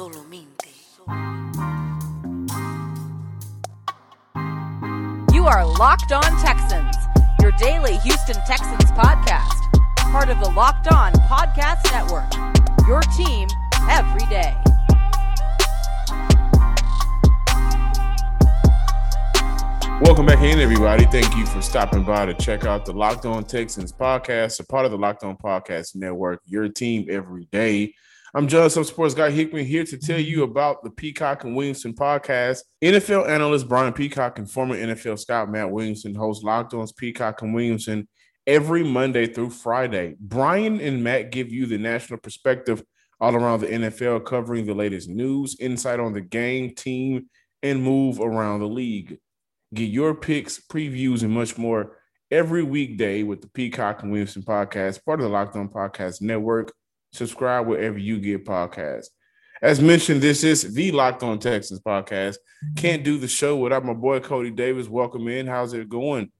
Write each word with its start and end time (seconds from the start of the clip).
Solamente. 0.00 0.70
You 5.30 5.44
are 5.44 5.66
Locked 5.66 6.12
On 6.12 6.22
Texans, 6.40 6.96
your 7.42 7.52
daily 7.58 7.98
Houston 7.98 8.36
Texans 8.46 8.90
podcast. 8.92 9.60
Part 10.10 10.30
of 10.30 10.40
the 10.40 10.50
Locked 10.52 10.90
On 10.90 11.12
Podcast 11.28 11.84
Network. 11.92 12.32
Your 12.88 13.02
team 13.14 13.46
every 13.90 14.26
day. 14.30 14.56
Welcome 20.00 20.24
back 20.24 20.42
in, 20.42 20.60
everybody. 20.60 21.04
Thank 21.04 21.36
you 21.36 21.44
for 21.44 21.60
stopping 21.60 22.04
by 22.04 22.24
to 22.24 22.32
check 22.32 22.64
out 22.64 22.86
the 22.86 22.94
Locked 22.94 23.26
On 23.26 23.44
Texans 23.44 23.92
podcast, 23.92 24.60
a 24.60 24.64
part 24.64 24.86
of 24.86 24.92
the 24.92 24.96
Locked 24.96 25.24
On 25.24 25.36
Podcast 25.36 25.94
Network, 25.94 26.40
your 26.46 26.70
team 26.70 27.04
every 27.10 27.44
day. 27.52 27.92
I'm 28.32 28.48
some 28.48 28.84
sports 28.84 29.14
guy 29.14 29.30
Hickman, 29.30 29.66
here 29.66 29.82
to 29.82 29.98
tell 29.98 30.20
you 30.20 30.44
about 30.44 30.84
the 30.84 30.90
Peacock 30.90 31.42
and 31.42 31.56
Williamson 31.56 31.94
podcast. 31.94 32.60
NFL 32.82 33.28
analyst 33.28 33.68
Brian 33.68 33.92
Peacock 33.92 34.38
and 34.38 34.48
former 34.48 34.76
NFL 34.76 35.18
scout 35.18 35.50
Matt 35.50 35.70
Williamson 35.70 36.14
host 36.14 36.44
Locked 36.44 36.72
On's 36.72 36.92
Peacock 36.92 37.42
and 37.42 37.52
Williamson 37.52 38.06
every 38.46 38.84
Monday 38.84 39.26
through 39.26 39.50
Friday. 39.50 40.14
Brian 40.20 40.80
and 40.80 41.02
Matt 41.02 41.32
give 41.32 41.50
you 41.50 41.66
the 41.66 41.78
national 41.78 42.20
perspective 42.20 42.84
all 43.20 43.34
around 43.34 43.60
the 43.60 43.66
NFL, 43.66 44.24
covering 44.24 44.64
the 44.64 44.74
latest 44.74 45.08
news, 45.08 45.56
insight 45.58 45.98
on 45.98 46.12
the 46.12 46.20
game, 46.20 46.72
team, 46.76 47.26
and 47.64 47.82
move 47.82 48.20
around 48.20 48.60
the 48.60 48.68
league. 48.68 49.18
Get 49.74 49.90
your 49.90 50.14
picks, 50.14 50.60
previews, 50.60 51.22
and 51.22 51.32
much 51.32 51.58
more 51.58 51.98
every 52.30 52.62
weekday 52.62 53.24
with 53.24 53.40
the 53.40 53.48
Peacock 53.48 54.02
and 54.02 54.12
Williamson 54.12 54.42
podcast, 54.42 55.04
part 55.04 55.18
of 55.18 55.24
the 55.24 55.30
Locked 55.30 55.56
On 55.56 55.68
Podcast 55.68 56.22
Network. 56.22 56.72
Subscribe 57.12 57.66
wherever 57.66 57.98
you 57.98 58.20
get 58.20 58.44
podcasts. 58.44 59.06
As 59.62 59.80
mentioned, 59.80 60.22
this 60.22 60.42
is 60.42 60.72
the 60.72 60.90
Locked 60.92 61.22
On 61.22 61.38
Texans 61.38 61.80
podcast. 61.80 62.36
Mm-hmm. 62.64 62.74
Can't 62.76 63.04
do 63.04 63.18
the 63.18 63.28
show 63.28 63.56
without 63.56 63.84
my 63.84 63.92
boy 63.92 64.20
Coty 64.20 64.54
Davis. 64.54 64.88
Welcome 64.88 65.28
in. 65.28 65.46
How's 65.46 65.74
it 65.74 65.88
going? 65.88 66.30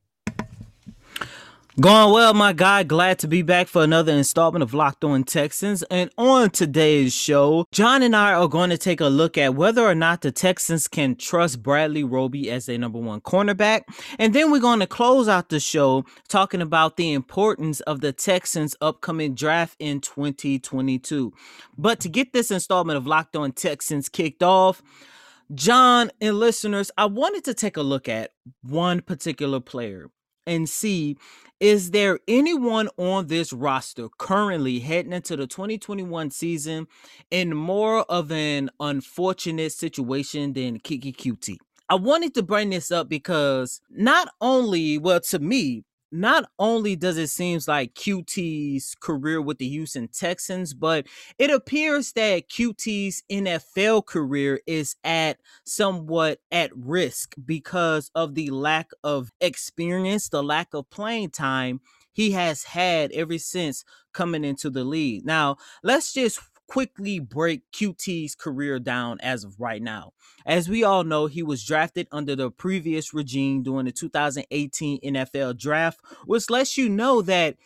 Going 1.80 2.12
well, 2.12 2.34
my 2.34 2.52
guy. 2.52 2.82
Glad 2.82 3.18
to 3.20 3.28
be 3.28 3.40
back 3.40 3.66
for 3.66 3.82
another 3.82 4.12
installment 4.12 4.62
of 4.62 4.74
Locked 4.74 5.02
On 5.02 5.24
Texans. 5.24 5.82
And 5.84 6.10
on 6.18 6.50
today's 6.50 7.14
show, 7.14 7.64
John 7.72 8.02
and 8.02 8.14
I 8.14 8.34
are 8.34 8.48
going 8.48 8.68
to 8.68 8.76
take 8.76 9.00
a 9.00 9.06
look 9.06 9.38
at 9.38 9.54
whether 9.54 9.82
or 9.82 9.94
not 9.94 10.20
the 10.20 10.30
Texans 10.30 10.88
can 10.88 11.16
trust 11.16 11.62
Bradley 11.62 12.04
Roby 12.04 12.50
as 12.50 12.66
their 12.66 12.76
number 12.76 12.98
one 12.98 13.22
cornerback. 13.22 13.84
And 14.18 14.34
then 14.34 14.50
we're 14.50 14.60
going 14.60 14.80
to 14.80 14.86
close 14.86 15.26
out 15.26 15.48
the 15.48 15.58
show 15.58 16.04
talking 16.28 16.60
about 16.60 16.98
the 16.98 17.14
importance 17.14 17.80
of 17.82 18.02
the 18.02 18.12
Texans' 18.12 18.76
upcoming 18.82 19.34
draft 19.34 19.76
in 19.78 20.02
2022. 20.02 21.32
But 21.78 21.98
to 22.00 22.10
get 22.10 22.34
this 22.34 22.50
installment 22.50 22.98
of 22.98 23.06
Locked 23.06 23.36
On 23.36 23.52
Texans 23.52 24.10
kicked 24.10 24.42
off, 24.42 24.82
John 25.54 26.10
and 26.20 26.38
listeners, 26.38 26.90
I 26.98 27.06
wanted 27.06 27.44
to 27.44 27.54
take 27.54 27.78
a 27.78 27.82
look 27.82 28.06
at 28.06 28.32
one 28.60 29.00
particular 29.00 29.60
player 29.60 30.10
and 30.46 30.68
see 30.68 31.16
is 31.60 31.90
there 31.90 32.18
anyone 32.26 32.88
on 32.96 33.26
this 33.26 33.52
roster 33.52 34.08
currently 34.16 34.78
heading 34.78 35.12
into 35.12 35.36
the 35.36 35.46
2021 35.46 36.30
season 36.30 36.86
in 37.30 37.54
more 37.54 38.00
of 38.10 38.32
an 38.32 38.70
unfortunate 38.80 39.70
situation 39.72 40.54
than 40.54 40.78
Keke 40.80 41.14
Coutee? 41.14 41.58
I 41.90 41.96
wanted 41.96 42.32
to 42.34 42.42
bring 42.42 42.70
this 42.70 42.90
up 42.90 43.10
because 43.10 43.82
not 43.90 44.28
only, 44.40 44.96
well, 44.96 45.20
to 45.20 45.38
me, 45.38 45.84
not 46.12 46.50
only 46.58 46.96
does 46.96 47.18
it 47.18 47.28
seem 47.28 47.60
like 47.66 47.94
Coutee's 47.94 48.94
career 49.00 49.40
with 49.40 49.58
the 49.58 49.68
Houston 49.68 50.08
Texans, 50.08 50.74
but 50.74 51.06
it 51.38 51.50
appears 51.50 52.12
that 52.12 52.48
Coutee's 52.48 53.22
NFL 53.30 54.06
career 54.06 54.60
is 54.66 54.96
at 55.04 55.38
somewhat 55.64 56.40
at 56.50 56.70
risk 56.76 57.34
because 57.44 58.10
of 58.14 58.34
the 58.34 58.50
lack 58.50 58.90
of 59.04 59.30
experience, 59.40 60.28
the 60.28 60.42
lack 60.42 60.74
of 60.74 60.90
playing 60.90 61.30
time 61.30 61.80
he 62.12 62.32
has 62.32 62.64
had 62.64 63.12
ever 63.12 63.38
since 63.38 63.84
coming 64.12 64.44
into 64.44 64.70
the 64.70 64.84
league. 64.84 65.24
Now, 65.24 65.56
let's 65.82 66.12
just 66.12 66.40
quickly 66.70 67.18
break 67.18 67.62
Coutee's 67.72 68.36
career 68.36 68.78
down 68.78 69.18
as 69.20 69.42
of 69.42 69.58
right 69.58 69.82
now. 69.82 70.12
As 70.46 70.68
we 70.68 70.84
all 70.84 71.02
know, 71.02 71.26
he 71.26 71.42
was 71.42 71.64
drafted 71.64 72.06
under 72.12 72.36
the 72.36 72.48
previous 72.48 73.12
regime 73.12 73.64
during 73.64 73.86
the 73.86 73.92
2018 73.92 75.00
NFL 75.00 75.58
draft, 75.58 75.98
which 76.26 76.48
lets 76.48 76.78
you 76.78 76.88
know 76.88 77.22
that 77.22 77.56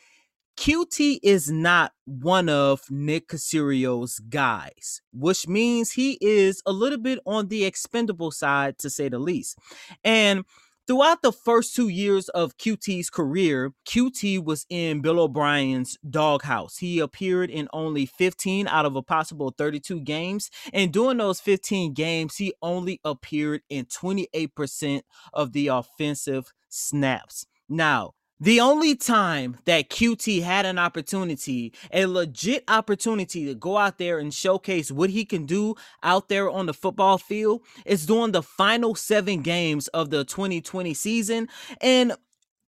Coutee 0.56 1.19
is 1.22 1.50
not 1.50 1.93
one 2.06 2.48
of 2.48 2.91
Nick 2.91 3.28
Caserio's 3.28 4.20
guys, 4.20 5.03
which 5.12 5.47
means 5.47 5.93
he 5.93 6.16
is 6.22 6.62
a 6.64 6.72
little 6.72 6.98
bit 6.98 7.19
on 7.26 7.48
the 7.48 7.66
expendable 7.66 8.31
side 8.31 8.78
to 8.78 8.88
say 8.88 9.10
the 9.10 9.19
least. 9.19 9.59
And 10.03 10.47
Throughout 10.86 11.22
the 11.22 11.32
first 11.32 11.74
two 11.74 11.88
years 11.88 12.28
of 12.28 12.58
Coutee's 12.58 13.08
career, 13.08 13.72
Coutee 13.88 14.42
was 14.42 14.66
in 14.68 15.00
Bill 15.00 15.18
O'Brien's 15.18 15.96
doghouse. 16.10 16.76
He 16.76 16.98
appeared 16.98 17.48
in 17.48 17.68
only 17.72 18.04
15 18.04 18.68
out 18.68 18.84
of 18.84 18.94
a 18.94 19.00
possible 19.00 19.54
32 19.56 20.00
games. 20.00 20.50
And 20.74 20.92
during 20.92 21.16
those 21.16 21.40
15 21.40 21.94
games, 21.94 22.36
he 22.36 22.52
only 22.60 23.00
appeared 23.02 23.62
in 23.70 23.86
28% 23.86 25.00
of 25.32 25.52
the 25.52 25.68
offensive 25.68 26.52
snaps. 26.68 27.46
Now, 27.66 28.12
the 28.44 28.60
only 28.60 28.94
time 28.94 29.56
that 29.65 29.88
Coutee 29.88 30.43
had 30.43 30.66
an 30.66 30.78
opportunity, 30.78 31.72
a 31.91 32.05
legit 32.05 32.62
opportunity 32.69 33.47
to 33.47 33.55
go 33.55 33.78
out 33.78 33.97
there 33.97 34.19
and 34.19 34.34
showcase 34.34 34.91
what 34.91 35.09
he 35.09 35.25
can 35.25 35.47
do 35.47 35.77
out 36.03 36.28
there 36.28 36.50
on 36.50 36.66
the 36.66 36.75
football 36.75 37.16
field, 37.16 37.62
is 37.87 38.05
during 38.05 38.32
the 38.32 38.43
final 38.43 38.94
seven 38.94 39.41
games 39.41 39.88
of 39.88 40.10
the 40.10 40.25
2020 40.25 40.93
season. 40.93 41.49
And 41.81 42.12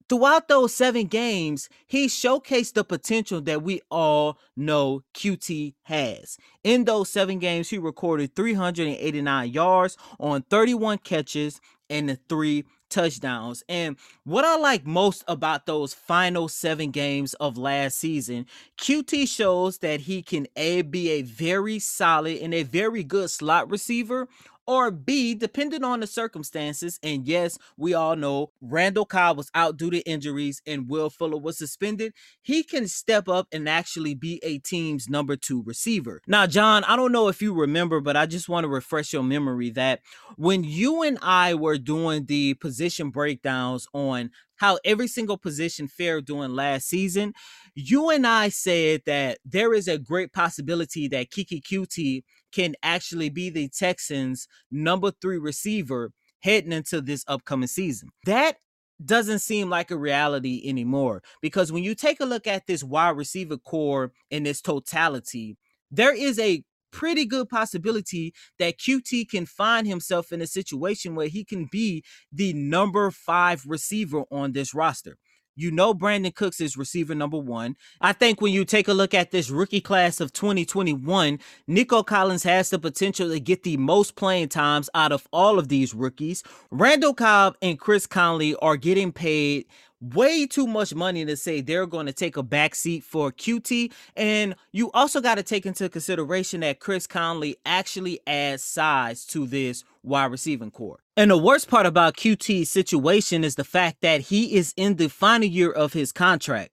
throughout 0.09 0.49
those 0.49 0.75
seven 0.75 1.09
games, 1.09 1.69
he 1.87 2.07
showcased 2.07 2.73
the 2.73 2.83
potential 2.83 3.43
that 3.43 3.63
we 3.63 3.83
all 3.91 4.39
know 4.57 5.03
Coutee 5.13 5.75
has. 5.83 6.39
In 6.65 6.85
those 6.85 7.11
seven 7.11 7.39
games, 7.39 7.69
he 7.69 7.77
recorded 7.77 8.35
389 8.35 9.51
yards 9.51 9.99
on 10.19 10.41
31 10.49 10.99
catches 10.99 11.61
and 11.91 12.19
three 12.31 12.65
touchdowns. 12.97 13.63
And 13.69 13.97
what 14.25 14.47
I 14.47 14.57
like 14.57 14.87
most 14.87 15.23
about 15.29 15.67
those 15.67 15.93
final 15.93 16.49
seven 16.49 16.91
games 16.91 17.35
of 17.35 17.59
last 17.59 17.99
season, 17.99 18.47
Coutee 18.79 19.29
shows 19.29 19.79
that 19.79 20.01
he 20.01 20.23
can 20.23 20.47
A, 20.57 20.81
be 20.81 21.11
a 21.11 21.23
very 21.23 21.79
solid 21.79 22.39
and 22.39 22.55
a 22.55 22.63
very 22.63 23.05
good 23.05 23.29
slot 23.29 23.71
receiver, 23.71 24.29
or 24.67 24.91
B, 24.91 25.35
depending 25.35 25.85
on 25.85 26.01
the 26.01 26.07
circumstances. 26.07 26.99
And 27.03 27.27
yes, 27.27 27.59
we 27.77 27.95
all 27.95 28.17
know 28.17 28.51
Randall 28.61 29.05
Cobb 29.05 29.37
was 29.37 29.51
out 29.55 29.77
due 29.77 29.91
to 29.91 30.01
injuries 30.01 30.63
and 30.67 30.89
Will 30.89 31.11
Fuller 31.11 31.39
was 31.39 31.59
suspended. 31.59 32.13
He 32.43 32.63
can 32.63 32.89
step 32.89 33.29
up 33.29 33.49
and 33.53 33.69
actually 33.69 34.15
be 34.15 34.41
a 34.43 34.59
team's 34.59 35.09
number 35.09 35.37
two 35.37 35.63
receiver. 35.63 36.21
Now, 36.27 36.47
John, 36.47 36.85
I 36.85 36.97
don't 36.97 37.13
know 37.13 37.29
if 37.29 37.41
you 37.41 37.55
remember, 37.55 38.01
but 38.01 38.17
I 38.17 38.27
just 38.27 38.49
want 38.49 38.65
to 38.65 38.69
refresh 38.69 39.13
your 39.13 39.23
memory 39.23 39.71
that 39.71 40.01
when 40.37 40.65
you 40.65 41.03
and 41.03 41.19
I 41.23 41.55
were 41.55 41.79
doing 41.79 42.27
the 42.27 42.55
position 42.55 43.11
breakdowns 43.11 43.87
on 43.93 44.31
how 44.57 44.79
every 44.85 45.09
single 45.09 45.37
position 45.37 45.89
fared 45.89 46.27
during 46.27 46.53
last 46.53 46.89
season, 46.89 47.33
you 47.75 48.11
and 48.11 48.27
I 48.27 48.49
said 48.49 49.03
that 49.07 49.39
there 49.45 49.75
is 49.75 49.89
a 49.89 49.99
great 49.99 50.33
possibility 50.33 51.09
that 51.09 51.31
Keke 51.31 51.63
Coutee 51.63 52.23
can 52.53 52.75
actually 52.83 53.29
be 53.29 53.51
the 53.51 53.69
Texans' 53.69 54.49
number 54.71 55.13
three 55.21 55.39
receiver 55.39 56.13
heading 56.41 56.73
into 56.73 57.01
this 57.01 57.25
upcoming 57.29 57.69
season. 57.69 58.11
That 58.25 58.57
doesn't 59.05 59.41
seem 59.41 59.69
like 59.69 59.91
a 59.91 59.97
reality 59.97 60.63
anymore 60.67 61.23
because 61.43 61.71
when 61.71 61.85
you 61.85 61.95
take 61.95 62.21
a 62.21 62.25
look 62.25 62.47
at 62.47 62.67
this 62.67 62.83
wide 62.83 63.17
receiver 63.17 63.59
corps 63.59 64.13
in 64.31 64.47
its 64.47 64.63
totality, 64.63 65.59
there 65.91 66.15
is 66.15 66.39
a 66.39 66.65
pretty 66.91 67.27
good 67.27 67.49
possibility 67.49 68.35
that 68.59 68.79
Coutee 68.79 69.29
can 69.29 69.47
find 69.47 69.87
himself 69.87 70.33
in 70.33 70.41
a 70.41 70.47
situation 70.47 71.15
where 71.15 71.29
he 71.29 71.45
can 71.45 71.69
be 71.71 72.05
the 72.33 72.53
number 72.53 73.11
five 73.11 73.65
receiver 73.67 74.25
on 74.31 74.53
this 74.53 74.75
roster. 74.75 75.17
You 75.59 75.71
know 75.71 75.95
Brandin 75.95 76.35
Cooks 76.35 76.61
is 76.61 76.77
receiver 76.77 77.15
number 77.15 77.39
one. 77.39 77.77
I 78.03 78.13
think 78.13 78.43
when 78.43 78.53
you 78.53 78.67
take 78.67 78.89
a 78.89 78.93
look 78.93 79.15
at 79.15 79.31
this 79.31 79.49
rookie 79.49 79.81
class 79.81 80.21
of 80.21 80.35
2021, 80.35 81.39
Nico 81.67 82.03
Collins 82.03 82.43
has 82.43 82.69
the 82.69 82.79
potential 82.79 83.31
to 83.31 83.41
get 83.41 83.63
the 83.63 83.79
most 83.79 84.17
playing 84.17 84.51
times 84.51 84.91
out 84.95 85.13
of 85.13 85.27
all 85.33 85.59
of 85.59 85.69
these 85.69 85.95
rookies. 85.95 86.43
Randall 86.71 87.15
Cobb 87.15 87.57
and 87.63 87.81
Chris 87.81 88.07
Conley 88.07 88.55
are 88.57 88.77
getting 88.77 89.13
paid 89.13 89.65
way 90.01 90.47
too 90.47 90.67
much 90.67 90.95
money 90.95 91.25
to 91.25 91.37
say 91.37 91.61
they're 91.61 91.87
going 91.87 92.07
to 92.07 92.13
take 92.13 92.37
a 92.37 92.43
back 92.43 92.75
seat 92.75 93.03
for 93.03 93.33
Coutee. 93.33 93.93
And 94.15 94.55
you 94.73 94.91
also 94.93 95.21
got 95.21 95.37
to 95.37 95.43
take 95.43 95.67
into 95.67 95.89
consideration 95.89 96.61
that 96.61 96.81
Chris 96.81 97.07
Conley 97.07 97.57
actually 97.65 98.21
adds 98.27 98.63
size 98.63 99.25
to 99.27 99.47
this 99.47 99.85
wide 100.03 100.31
receiving 100.31 100.71
corps. 100.71 101.01
And 101.17 101.31
the 101.31 101.39
worst 101.39 101.69
part 101.69 101.87
about 101.87 102.17
Coutee's 102.17 102.71
situation 102.71 103.43
is 103.43 103.55
the 103.55 103.65
fact 103.65 104.03
that 104.03 104.23
he 104.23 104.57
is 104.57 104.75
in 104.77 104.97
the 104.97 105.09
final 105.09 105.49
year 105.49 105.71
of 105.71 105.93
his 105.93 106.13
contract. 106.13 106.73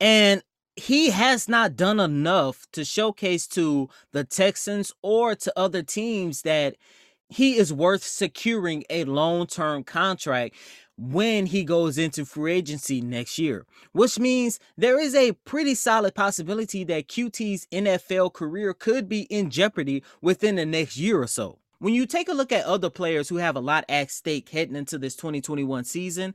And 0.00 0.42
he 0.76 1.10
has 1.10 1.48
not 1.48 1.76
done 1.76 2.00
enough 2.00 2.66
to 2.72 2.84
showcase 2.84 3.46
to 3.48 3.88
the 4.12 4.24
Texans 4.24 4.92
or 5.02 5.36
to 5.36 5.52
other 5.56 5.82
teams 5.82 6.42
that 6.42 6.74
he 7.28 7.56
is 7.56 7.72
worth 7.72 8.02
securing 8.02 8.84
a 8.90 9.04
long-term 9.04 9.84
contract 9.84 10.54
when 10.96 11.46
he 11.46 11.64
goes 11.64 11.98
into 11.98 12.24
free 12.24 12.52
agency 12.52 13.00
next 13.00 13.38
year, 13.38 13.66
which 13.92 14.18
means 14.18 14.60
there 14.76 14.98
is 14.98 15.14
a 15.14 15.32
pretty 15.32 15.74
solid 15.74 16.14
possibility 16.14 16.84
that 16.84 17.08
Coutee's 17.08 17.66
NFL 17.72 18.32
career 18.32 18.72
could 18.72 19.08
be 19.08 19.22
in 19.22 19.50
jeopardy 19.50 20.02
within 20.20 20.56
the 20.56 20.66
next 20.66 20.96
year 20.96 21.20
or 21.20 21.26
so. 21.26 21.58
When 21.78 21.94
you 21.94 22.06
take 22.06 22.28
a 22.28 22.34
look 22.34 22.52
at 22.52 22.64
other 22.64 22.88
players 22.88 23.28
who 23.28 23.36
have 23.36 23.56
a 23.56 23.60
lot 23.60 23.84
at 23.88 24.10
stake 24.10 24.48
heading 24.48 24.76
into 24.76 24.96
this 24.96 25.16
2021 25.16 25.84
season, 25.84 26.34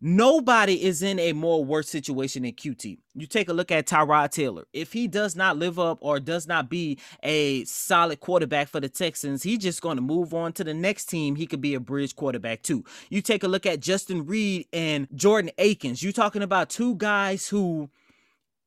Nobody 0.00 0.84
is 0.84 1.02
in 1.02 1.18
a 1.18 1.32
more 1.32 1.64
worse 1.64 1.88
situation 1.88 2.42
than 2.42 2.52
Coutee. 2.52 2.98
You 3.14 3.26
take 3.26 3.48
a 3.48 3.54
look 3.54 3.72
at 3.72 3.86
Tyrod 3.86 4.30
Taylor. 4.30 4.64
If 4.74 4.92
he 4.92 5.08
does 5.08 5.34
not 5.34 5.56
live 5.56 5.78
up 5.78 5.98
or 6.02 6.20
does 6.20 6.46
not 6.46 6.68
be 6.68 6.98
a 7.22 7.64
solid 7.64 8.20
quarterback 8.20 8.68
for 8.68 8.78
the 8.78 8.90
Texans, 8.90 9.42
he's 9.42 9.58
just 9.58 9.80
going 9.80 9.96
to 9.96 10.02
move 10.02 10.34
on 10.34 10.52
to 10.54 10.64
the 10.64 10.74
next 10.74 11.06
team. 11.06 11.34
He 11.34 11.46
could 11.46 11.62
be 11.62 11.74
a 11.74 11.80
bridge 11.80 12.14
quarterback 12.14 12.62
too. 12.62 12.84
You 13.08 13.22
take 13.22 13.42
a 13.42 13.48
look 13.48 13.64
at 13.64 13.80
Justin 13.80 14.26
Reid 14.26 14.66
and 14.72 15.08
Jordan 15.14 15.50
Akins. 15.56 16.02
You're 16.02 16.12
talking 16.12 16.42
about 16.42 16.68
two 16.68 16.96
guys 16.96 17.48
who, 17.48 17.88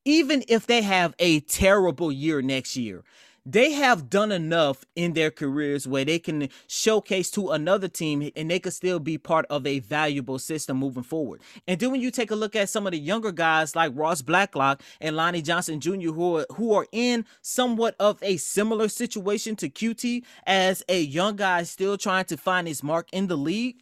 even 0.05 0.43
if 0.47 0.65
they 0.65 0.81
have 0.81 1.13
a 1.19 1.41
terrible 1.41 2.11
year 2.11 2.41
next 2.41 2.75
year, 2.75 3.03
they 3.45 3.71
have 3.71 4.09
done 4.09 4.31
enough 4.31 4.85
in 4.95 5.13
their 5.13 5.31
careers 5.31 5.87
where 5.87 6.05
they 6.05 6.19
can 6.19 6.49
showcase 6.67 7.31
to 7.31 7.49
another 7.49 7.87
team 7.87 8.29
and 8.35 8.49
they 8.49 8.59
could 8.59 8.73
still 8.73 8.99
be 8.99 9.17
part 9.17 9.45
of 9.49 9.65
a 9.65 9.79
valuable 9.79 10.39
system 10.39 10.77
moving 10.77 11.03
forward. 11.03 11.41
And 11.67 11.79
then 11.79 11.91
when 11.91 12.01
you 12.01 12.11
take 12.11 12.31
a 12.31 12.35
look 12.35 12.55
at 12.55 12.69
some 12.69 12.85
of 12.85 12.91
the 12.91 12.99
younger 12.99 13.31
guys 13.31 13.75
like 13.75 13.91
Ross 13.95 14.21
Blacklock 14.21 14.81
and 15.01 15.15
Lonnie 15.15 15.41
Johnson 15.41 15.79
Jr., 15.79 16.11
who 16.11 16.37
are, 16.37 16.45
who 16.55 16.73
are 16.73 16.87
in 16.91 17.25
somewhat 17.41 17.95
of 17.99 18.19
a 18.21 18.37
similar 18.37 18.87
situation 18.87 19.55
to 19.57 19.69
Coutee 19.69 20.23
as 20.45 20.83
a 20.89 21.01
young 21.01 21.35
guy 21.35 21.63
still 21.63 21.97
trying 21.97 22.25
to 22.25 22.37
find 22.37 22.67
his 22.67 22.83
mark 22.83 23.07
in 23.11 23.27
the 23.27 23.37
league. 23.37 23.77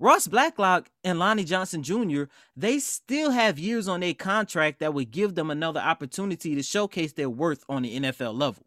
Ross 0.00 0.26
Blacklock 0.26 0.90
and 1.04 1.18
Lonnie 1.18 1.44
Johnson 1.44 1.82
Jr., 1.82 2.24
they 2.56 2.78
still 2.78 3.30
have 3.30 3.58
years 3.58 3.86
on 3.86 4.00
their 4.00 4.12
contract 4.12 4.80
that 4.80 4.92
would 4.92 5.12
give 5.12 5.34
them 5.34 5.50
another 5.50 5.80
opportunity 5.80 6.54
to 6.54 6.62
showcase 6.62 7.12
their 7.12 7.30
worth 7.30 7.64
on 7.68 7.82
the 7.82 8.00
NFL 8.00 8.38
level 8.38 8.64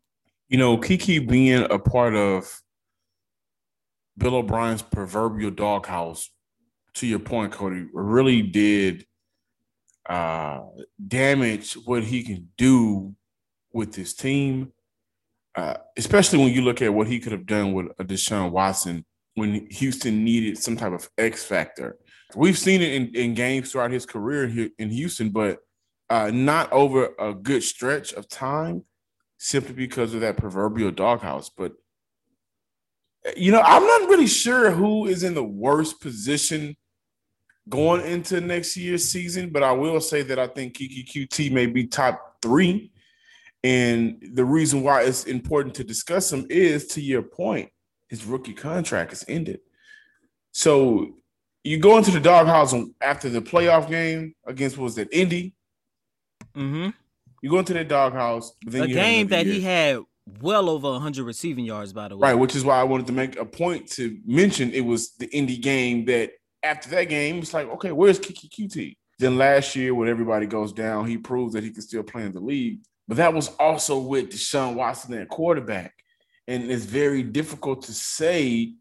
you 0.50 0.58
know, 0.58 0.78
Keke 0.78 1.28
being 1.28 1.66
a 1.70 1.80
part 1.80 2.16
of 2.16 2.62
Bill 4.18 4.36
O'Brien's 4.36 4.82
proverbial 4.82 5.52
doghouse, 5.52 6.30
to 6.96 7.08
your 7.08 7.20
point, 7.20 7.54
Coty, 7.54 7.88
really 7.94 8.42
did 8.42 9.06
uh, 10.10 10.62
damage 11.06 11.74
what 11.86 12.04
he 12.04 12.24
can 12.24 12.50
do 12.58 13.14
with 13.72 13.94
his 13.94 14.14
team, 14.14 14.72
uh, 15.56 15.76
especially 15.98 16.40
when 16.40 16.54
you 16.54 16.62
look 16.62 16.82
at 16.82 16.94
what 16.94 17.08
he 17.08 17.20
could 17.20 17.34
have 17.34 17.46
done 17.46 17.74
with 17.74 17.88
a 18.00 18.04
Deshaun 18.04 18.52
Watson 18.52 19.06
when 19.36 19.68
Houston 19.70 20.24
needed 20.24 20.58
some 20.58 20.76
type 20.76 20.94
of 20.94 21.08
X 21.18 21.44
factor. 21.44 21.98
We've 22.36 22.58
seen 22.58 22.82
it 22.82 22.94
in, 22.94 23.16
in 23.16 23.34
games 23.36 23.72
throughout 23.72 23.92
his 23.92 24.06
career 24.06 24.48
here 24.48 24.70
in 24.80 24.90
Houston, 24.90 25.30
but 25.30 25.60
uh, 26.10 26.32
not 26.34 26.72
over 26.72 27.10
a 27.20 27.34
good 27.34 27.64
stretch 27.64 28.14
of 28.14 28.28
time 28.28 28.84
simply 29.38 29.74
because 29.74 30.14
of 30.14 30.22
that 30.22 30.38
proverbial 30.38 30.92
doghouse. 30.92 31.50
But 31.50 31.74
you 33.36 33.52
know, 33.52 33.62
I'm 33.62 33.86
not 33.86 34.10
really 34.10 34.28
sure 34.28 34.72
who 34.72 35.08
is 35.08 35.24
in 35.24 35.34
the 35.34 35.44
worst 35.44 36.02
position 36.02 36.76
going 37.70 38.06
into 38.06 38.40
next 38.40 38.78
year's 38.78 39.10
season, 39.10 39.50
but 39.50 39.64
I 39.64 39.72
will 39.72 40.00
say 40.00 40.22
that 40.24 40.40
I 40.40 40.48
think 40.48 40.78
Keke 40.78 41.06
Coutee 41.06 41.52
may 41.52 41.66
be 41.66 41.88
top 41.88 42.38
three. 42.42 42.92
And 43.64 44.24
the 44.34 44.46
reason 44.46 44.84
why 44.84 45.04
it's 45.04 45.26
important 45.26 45.76
to 45.76 45.84
discuss 45.84 46.32
him 46.32 46.46
is 46.50 46.88
to 46.88 47.02
your 47.02 47.22
point, 47.22 47.70
his 48.08 48.24
rookie 48.24 48.54
contract 48.54 49.12
is 49.12 49.26
ended. 49.28 49.60
So 50.52 51.18
you 51.64 51.78
go 51.78 51.98
into 51.98 52.12
the 52.12 52.20
doghouse 52.20 52.74
after 53.02 53.30
the 53.30 53.42
playoff 53.42 53.90
game 53.90 54.36
against 54.46 54.78
was 54.78 54.96
that 54.96 55.10
Indy? 55.12 55.54
Mm-hmm. 56.56 56.90
You 57.42 57.50
go 57.50 57.60
into 57.60 57.74
the 57.74 57.84
doghouse. 57.84 58.54
a 58.66 58.88
game 58.88 59.28
that 59.28 59.46
year. 59.46 59.56
he 59.56 59.62
had 59.62 60.00
well 60.42 60.70
over 60.70 60.90
100 60.92 61.24
receiving 61.24 61.66
yards, 61.66 61.94
by 61.94 62.08
the 62.08 62.18
way. 62.18 62.30
Right, 62.30 62.40
which 62.40 62.56
is 62.56 62.64
why 62.64 62.80
I 62.80 62.84
wanted 62.84 63.08
to 63.08 63.14
make 63.14 63.38
a 63.38 63.46
point 63.46 63.90
to 63.92 64.18
mention 64.26 64.72
it 64.72 64.82
was 64.82 65.12
the 65.16 65.28
Indy 65.28 65.58
game 65.58 66.06
that 66.06 66.32
after 66.64 66.90
that 66.90 67.06
game, 67.06 67.40
it's 67.40 67.54
like, 67.54 67.68
okay, 67.70 67.92
where's 67.92 68.20
Keke 68.20 68.50
Coutee? 68.50 68.98
Then 69.20 69.38
last 69.38 69.76
year, 69.76 69.96
when 69.96 70.10
everybody 70.10 70.46
goes 70.46 70.72
down, 70.74 71.08
he 71.08 71.18
proves 71.18 71.54
that 71.54 71.64
he 71.64 71.72
can 71.72 71.82
still 71.82 72.04
play 72.04 72.24
in 72.24 72.32
the 72.32 72.40
league. 72.40 72.80
But 73.08 73.18
that 73.18 73.34
was 73.34 73.50
also 73.60 74.00
with 74.00 74.30
Deshaun 74.30 74.76
Watson 74.76 75.14
at 75.14 75.30
quarterback. 75.30 75.94
And 76.48 76.70
it's 76.70 76.86
very 76.86 77.24
difficult 77.24 77.84
to 77.84 77.94
say, 77.94 78.74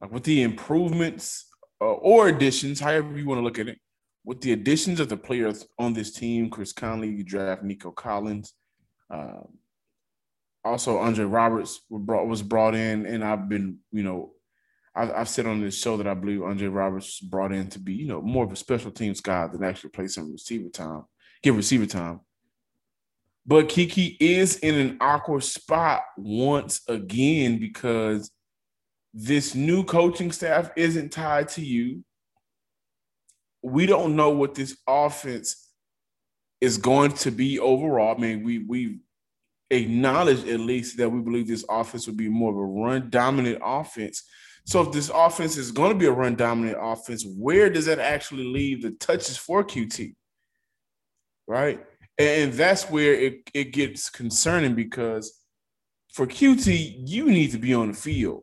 like 0.00 0.12
with 0.12 0.24
the 0.24 0.42
improvements 0.42 1.46
uh, 1.80 1.86
or 1.86 2.28
additions, 2.28 2.78
however 2.78 3.16
you 3.18 3.26
want 3.26 3.38
to 3.38 3.42
look 3.42 3.58
at 3.58 3.68
it, 3.68 3.78
with 4.24 4.40
the 4.40 4.52
additions 4.52 5.00
of 5.00 5.08
the 5.08 5.16
players 5.16 5.66
on 5.78 5.92
this 5.92 6.12
team, 6.12 6.50
Chris 6.50 6.72
Conley, 6.72 7.08
you 7.08 7.24
draft 7.24 7.62
Nico 7.62 7.90
Collins. 7.90 8.52
Uh, 9.08 9.40
also, 10.64 10.98
Andre 10.98 11.24
Roberts 11.24 11.80
was 11.88 12.02
brought, 12.02 12.26
was 12.26 12.42
brought 12.42 12.74
in, 12.74 13.06
and 13.06 13.24
I've 13.24 13.48
been, 13.48 13.78
you 13.92 14.02
know, 14.02 14.32
I've, 14.94 15.10
I've, 15.12 15.28
said 15.28 15.46
on 15.46 15.60
this 15.60 15.78
show 15.78 15.96
that 15.96 16.06
I 16.06 16.14
believe 16.14 16.42
Andre 16.42 16.68
Roberts 16.68 17.20
brought 17.20 17.52
in 17.52 17.68
to 17.70 17.78
be, 17.78 17.94
you 17.94 18.08
know, 18.08 18.20
more 18.20 18.44
of 18.44 18.52
a 18.52 18.56
special 18.56 18.90
teams 18.90 19.20
guy 19.20 19.46
than 19.46 19.64
actually 19.64 19.90
play 19.90 20.08
some 20.08 20.30
receiver 20.30 20.68
time, 20.68 21.04
give 21.42 21.56
receiver 21.56 21.86
time. 21.86 22.20
But 23.46 23.68
Keke 23.68 24.16
is 24.20 24.58
in 24.58 24.74
an 24.74 24.98
awkward 25.00 25.44
spot 25.44 26.02
once 26.18 26.82
again 26.88 27.58
because 27.58 28.30
this 29.14 29.54
new 29.54 29.82
coaching 29.82 30.30
staff 30.30 30.70
isn't 30.76 31.10
tied 31.10 31.48
to 31.48 31.64
you 31.64 32.04
we 33.62 33.86
don't 33.86 34.16
know 34.16 34.30
what 34.30 34.54
this 34.54 34.76
offense 34.86 35.68
is 36.60 36.78
going 36.78 37.12
to 37.12 37.30
be 37.30 37.58
overall. 37.58 38.16
I 38.16 38.20
mean, 38.20 38.44
we 38.44 38.58
we 38.58 39.00
acknowledge 39.70 40.46
at 40.46 40.60
least 40.60 40.96
that 40.98 41.08
we 41.08 41.20
believe 41.20 41.46
this 41.46 41.64
offense 41.68 42.06
will 42.06 42.14
be 42.14 42.28
more 42.28 42.50
of 42.50 42.58
a 42.58 42.64
run 42.64 43.10
dominant 43.10 43.60
offense. 43.64 44.24
So 44.66 44.82
if 44.82 44.92
this 44.92 45.10
offense 45.14 45.56
is 45.56 45.72
going 45.72 45.92
to 45.92 45.98
be 45.98 46.06
a 46.06 46.12
run 46.12 46.36
dominant 46.36 46.78
offense, 46.80 47.24
where 47.24 47.70
does 47.70 47.86
that 47.86 47.98
actually 47.98 48.44
leave 48.44 48.82
the 48.82 48.90
touches 48.92 49.36
for 49.36 49.64
Coutee? 49.64 50.14
Right? 51.46 51.84
And 52.18 52.52
that's 52.52 52.90
where 52.90 53.14
it, 53.14 53.50
it 53.54 53.72
gets 53.72 54.10
concerning 54.10 54.74
because 54.74 55.40
for 56.12 56.26
Coutee, 56.26 56.94
you 57.06 57.26
need 57.26 57.52
to 57.52 57.58
be 57.58 57.72
on 57.72 57.88
the 57.88 57.96
field. 57.96 58.42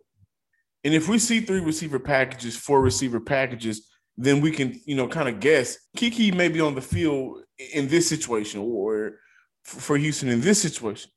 And 0.83 0.93
if 0.93 1.07
we 1.07 1.19
see 1.19 1.41
three 1.41 1.59
receiver 1.59 1.99
packages, 1.99 2.55
four 2.55 2.81
receiver 2.81 3.19
packages, 3.19 3.87
then 4.17 4.41
we 4.41 4.51
can, 4.51 4.79
you 4.85 4.95
know, 4.95 5.07
kind 5.07 5.29
of 5.29 5.39
guess 5.39 5.77
Keke 5.95 6.33
may 6.33 6.47
be 6.47 6.59
on 6.59 6.75
the 6.75 6.81
field 6.81 7.43
in 7.73 7.87
this 7.87 8.09
situation 8.09 8.61
or 8.61 9.19
for 9.63 9.97
Houston 9.97 10.29
in 10.29 10.41
this 10.41 10.61
situation. 10.61 11.11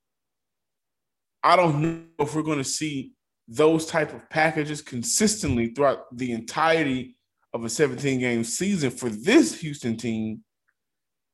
I 1.42 1.56
don't 1.56 1.80
know 1.80 2.24
if 2.24 2.34
we're 2.34 2.42
going 2.42 2.58
to 2.58 2.64
see 2.64 3.14
those 3.48 3.86
type 3.86 4.12
of 4.12 4.28
packages 4.28 4.82
consistently 4.82 5.68
throughout 5.68 6.14
the 6.16 6.32
entirety 6.32 7.16
of 7.52 7.64
a 7.64 7.68
17 7.68 8.20
game 8.20 8.44
season 8.44 8.90
for 8.90 9.08
this 9.08 9.58
Houston 9.60 9.96
team 9.96 10.44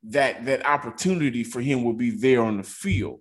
that 0.05 0.45
that 0.45 0.65
opportunity 0.65 1.43
for 1.43 1.61
him 1.61 1.83
will 1.83 1.93
be 1.93 2.11
there 2.11 2.43
on 2.43 2.59
the 2.59 2.63
field. 2.63 3.21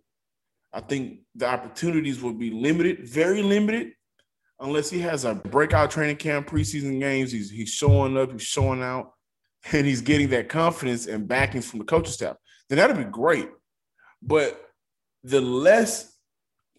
I 0.71 0.81
think 0.81 1.19
the 1.33 1.47
opportunities 1.47 2.21
will 2.21 2.33
be 2.33 2.51
limited, 2.51 3.07
very 3.07 3.41
limited, 3.41 3.93
unless 4.59 4.89
he 4.89 4.99
has 4.99 5.25
a 5.25 5.35
breakout 5.35 5.91
training 5.91 6.17
camp, 6.17 6.47
preseason 6.47 6.99
games, 6.99 7.31
he's 7.31 7.49
he's 7.49 7.69
showing 7.69 8.17
up, 8.17 8.31
he's 8.31 8.41
showing 8.41 8.81
out, 8.81 9.13
and 9.71 9.85
he's 9.85 10.01
getting 10.01 10.29
that 10.29 10.49
confidence 10.49 11.07
and 11.07 11.27
backing 11.27 11.61
from 11.61 11.79
the 11.79 11.85
coaching 11.85 12.13
staff, 12.13 12.35
then 12.69 12.77
that'd 12.77 12.97
be 12.97 13.03
great. 13.03 13.49
But 14.21 14.59
the 15.23 15.41
less 15.41 16.17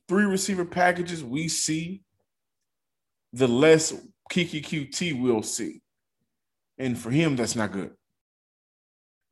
three 0.08 0.24
receiver 0.24 0.64
packages 0.64 1.22
we 1.22 1.48
see, 1.48 2.02
the 3.32 3.48
less 3.48 3.92
Keke 4.32 4.62
Coutee 4.62 5.20
we'll 5.20 5.42
see. 5.42 5.80
And 6.78 6.98
for 6.98 7.10
him, 7.10 7.36
that's 7.36 7.56
not 7.56 7.72
good. 7.72 7.92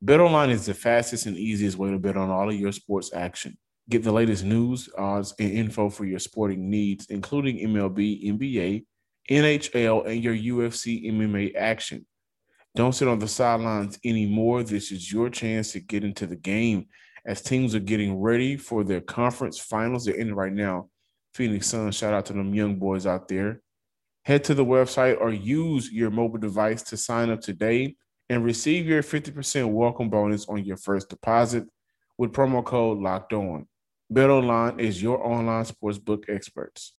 BetOnline 0.03 0.49
is 0.49 0.65
the 0.65 0.73
fastest 0.73 1.25
and 1.25 1.37
easiest 1.37 1.77
way 1.77 1.91
to 1.91 1.99
bet 1.99 2.17
on 2.17 2.29
all 2.29 2.49
of 2.49 2.55
your 2.55 2.71
sports 2.71 3.11
action. 3.13 3.57
Get 3.89 4.03
the 4.03 4.11
latest 4.11 4.43
news, 4.43 4.89
odds, 4.97 5.33
and 5.39 5.51
info 5.51 5.89
for 5.89 6.05
your 6.05 6.19
sporting 6.19 6.69
needs, 6.69 7.05
including 7.07 7.57
MLB, 7.57 8.25
NBA, 8.25 8.85
NHL, 9.29 10.07
and 10.07 10.23
your 10.23 10.35
UFC 10.35 11.05
MMA 11.05 11.55
action. 11.55 12.05
Don't 12.75 12.93
sit 12.93 13.07
on 13.07 13.19
the 13.19 13.27
sidelines 13.27 13.99
anymore. 14.03 14.63
This 14.63 14.91
is 14.91 15.11
your 15.11 15.29
chance 15.29 15.71
to 15.73 15.79
get 15.79 16.03
into 16.03 16.25
the 16.25 16.35
game 16.35 16.87
as 17.25 17.41
teams 17.41 17.75
are 17.75 17.79
getting 17.79 18.19
ready 18.19 18.57
for 18.57 18.83
their 18.83 19.01
conference 19.01 19.59
finals. 19.59 20.05
They're 20.05 20.15
in 20.15 20.35
right 20.35 20.51
now. 20.51 20.89
Phoenix 21.33 21.67
Suns, 21.67 21.95
shout 21.95 22.13
out 22.13 22.25
to 22.27 22.33
them 22.33 22.53
young 22.53 22.77
boys 22.77 23.05
out 23.05 23.27
there. 23.27 23.61
Head 24.23 24.43
to 24.45 24.55
the 24.55 24.65
website 24.65 25.19
or 25.21 25.31
use 25.31 25.91
your 25.91 26.09
mobile 26.09 26.39
device 26.39 26.81
to 26.83 26.97
sign 26.97 27.29
up 27.29 27.41
today 27.41 27.95
and 28.29 28.43
receive 28.43 28.87
your 28.87 29.03
50% 29.03 29.71
welcome 29.71 30.09
bonus 30.09 30.47
on 30.47 30.65
your 30.65 30.77
first 30.77 31.09
deposit 31.09 31.65
with 32.17 32.33
promo 32.33 32.63
code 32.63 32.99
locked 32.99 33.33
on. 33.33 33.67
BetOnline 34.13 34.79
is 34.79 35.01
your 35.01 35.25
online 35.25 35.65
sportsbook 35.65 36.29
experts. 36.29 36.93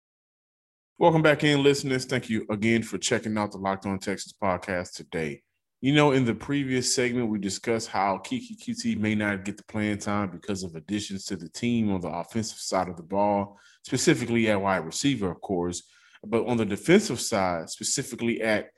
Welcome 0.98 1.22
back 1.22 1.44
in, 1.44 1.62
listeners. 1.62 2.04
Thank 2.04 2.28
you 2.28 2.44
again 2.50 2.82
for 2.82 2.98
checking 2.98 3.38
out 3.38 3.52
the 3.52 3.58
Locked 3.58 3.86
On 3.86 3.98
Texas 3.98 4.32
podcast 4.32 4.94
today. 4.94 5.42
You 5.80 5.94
know, 5.94 6.12
in 6.12 6.24
the 6.24 6.34
previous 6.34 6.92
segment, 6.92 7.28
we 7.28 7.38
discussed 7.38 7.88
how 7.88 8.18
Keke 8.18 8.58
Coutee 8.60 8.98
may 8.98 9.14
not 9.14 9.44
get 9.44 9.56
the 9.56 9.62
playing 9.64 9.98
time 9.98 10.30
because 10.30 10.64
of 10.64 10.74
additions 10.74 11.26
to 11.26 11.36
the 11.36 11.48
team 11.48 11.92
on 11.92 12.00
the 12.00 12.08
offensive 12.08 12.58
side 12.58 12.88
of 12.88 12.96
the 12.96 13.04
ball, 13.04 13.56
specifically 13.84 14.50
at 14.50 14.60
wide 14.60 14.84
receiver, 14.84 15.30
of 15.30 15.40
course. 15.40 15.84
But 16.24 16.46
on 16.46 16.56
the 16.56 16.64
defensive 16.64 17.20
side, 17.20 17.70
specifically 17.70 18.42
at 18.42 18.70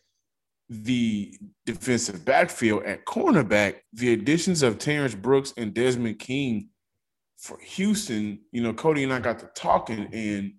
the 0.68 1.34
defensive 1.64 2.26
backfield 2.26 2.82
at 2.82 3.06
cornerback, 3.06 3.76
the 3.94 4.12
additions 4.12 4.62
of 4.62 4.78
Terrence 4.78 5.14
Brooks 5.14 5.54
and 5.56 5.72
Desmond 5.72 6.18
King 6.18 6.68
for 7.38 7.58
Houston, 7.60 8.40
you 8.50 8.62
know, 8.62 8.72
Coty 8.72 9.04
and 9.04 9.12
I 9.12 9.20
got 9.20 9.38
to 9.38 9.50
talking, 9.54 10.08
and 10.12 10.54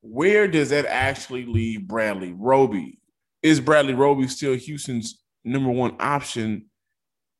where 0.00 0.48
does 0.48 0.70
that 0.70 0.86
actually 0.86 1.46
leave 1.46 1.86
Bradley 1.86 2.32
Roby? 2.32 3.00
Is 3.42 3.60
Bradley 3.60 3.94
Roby 3.94 4.26
still 4.26 4.54
Houston's 4.54 5.22
number 5.44 5.70
one 5.70 5.96
option 6.00 6.66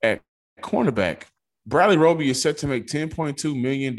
at 0.03 0.21
cornerback. 0.63 1.25
Bradley 1.67 1.99
Roby 1.99 2.31
is 2.31 2.41
set 2.41 2.57
to 2.59 2.67
make 2.67 2.87
$10.2 2.87 3.61
million 3.61 3.95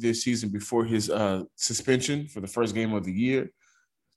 this 0.00 0.24
season 0.24 0.48
before 0.48 0.84
his 0.84 1.10
uh, 1.10 1.42
suspension 1.54 2.26
for 2.26 2.40
the 2.40 2.48
first 2.48 2.74
game 2.74 2.92
of 2.92 3.04
the 3.04 3.12
year. 3.12 3.50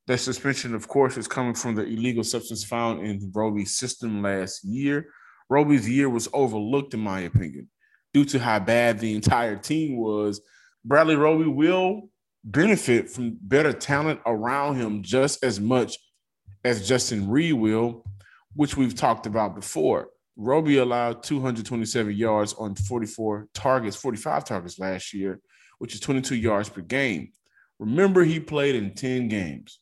That 0.07 0.19
suspension, 0.19 0.74
of 0.74 0.88
course, 0.88 1.17
is 1.17 1.27
coming 1.27 1.53
from 1.53 1.75
the 1.75 1.83
illegal 1.83 2.24
substance 2.24 2.63
found 2.63 3.05
in 3.05 3.31
Roby's 3.36 3.77
system 3.77 4.24
last 4.24 4.63
year. 4.63 5.09
Roby's 5.50 5.88
year 5.88 6.09
was 6.09 6.29
overlooked, 6.33 6.93
in 6.93 7.01
my 7.01 7.21
opinion, 7.21 7.69
due 8.17 8.25
to 8.25 8.39
how 8.39 8.57
bad 8.57 8.97
the 8.97 9.13
entire 9.13 9.55
team 9.55 9.95
was. 9.97 10.41
Bradley 10.83 11.15
Roby 11.15 11.47
will 11.47 12.09
benefit 12.43 13.09
from 13.12 13.38
better 13.39 13.71
talent 13.71 14.19
around 14.25 14.77
him 14.77 15.03
just 15.03 15.43
as 15.43 15.59
much 15.59 15.97
as 16.63 16.88
Justin 16.88 17.29
Reid 17.29 17.53
will 17.53 18.03
which 18.55 18.75
we've 18.75 18.95
talked 18.95 19.27
about 19.27 19.53
before. 19.53 20.09
Roby 20.36 20.77
allowed 20.77 21.21
227 21.21 22.12
yards 22.15 22.55
on 22.55 22.74
44 22.74 23.50
targets, 23.53 23.95
45 23.95 24.45
targets 24.45 24.79
last 24.79 25.13
year, 25.13 25.39
which 25.77 25.93
is 25.93 26.00
22 26.00 26.36
yards 26.36 26.67
per 26.67 26.81
game. 26.81 27.33
Remember, 27.77 28.24
he 28.24 28.39
played 28.39 28.74
in 28.74 28.95
10 28.95 29.27
games. 29.27 29.79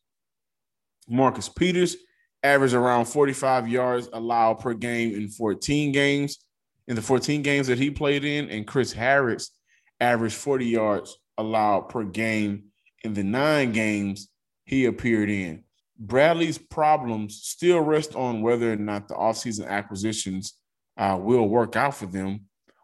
Marcus 1.08 1.48
Peters 1.48 1.96
averaged 2.44 2.74
around 2.74 3.06
45 3.06 3.70
yards 3.70 4.10
allowed 4.12 4.56
per 4.56 4.74
game 4.74 5.16
in 5.16 5.30
14 5.30 5.94
games. 5.94 6.45
In 6.88 6.96
the 6.96 7.02
14 7.02 7.42
games 7.42 7.68
that 7.68 7.80
he 7.80 7.90
played 7.90 8.24
in, 8.24 8.50
and 8.50 8.68
Chris 8.68 8.94
Harris 8.94 9.52
averaged 10.00 10.36
40 10.36 10.66
yards 10.66 11.18
allowed 11.38 11.90
per 11.90 12.04
game 12.04 12.66
in 13.04 13.14
the 13.14 13.24
nine 13.24 13.72
games 13.72 14.30
he 14.66 14.86
appeared 14.86 15.30
in. 15.30 15.64
Bradley's 15.98 16.58
problems 16.58 17.42
still 17.44 17.80
rest 17.80 18.16
on 18.16 18.42
whether 18.42 18.72
or 18.74 18.76
not 18.76 19.08
the 19.08 19.14
offseason 19.14 19.68
acquisitions 19.68 20.54
uh, 20.98 21.18
will 21.20 21.48
work 21.48 21.76
out 21.76 21.96
for 21.96 22.06
them, 22.06 22.42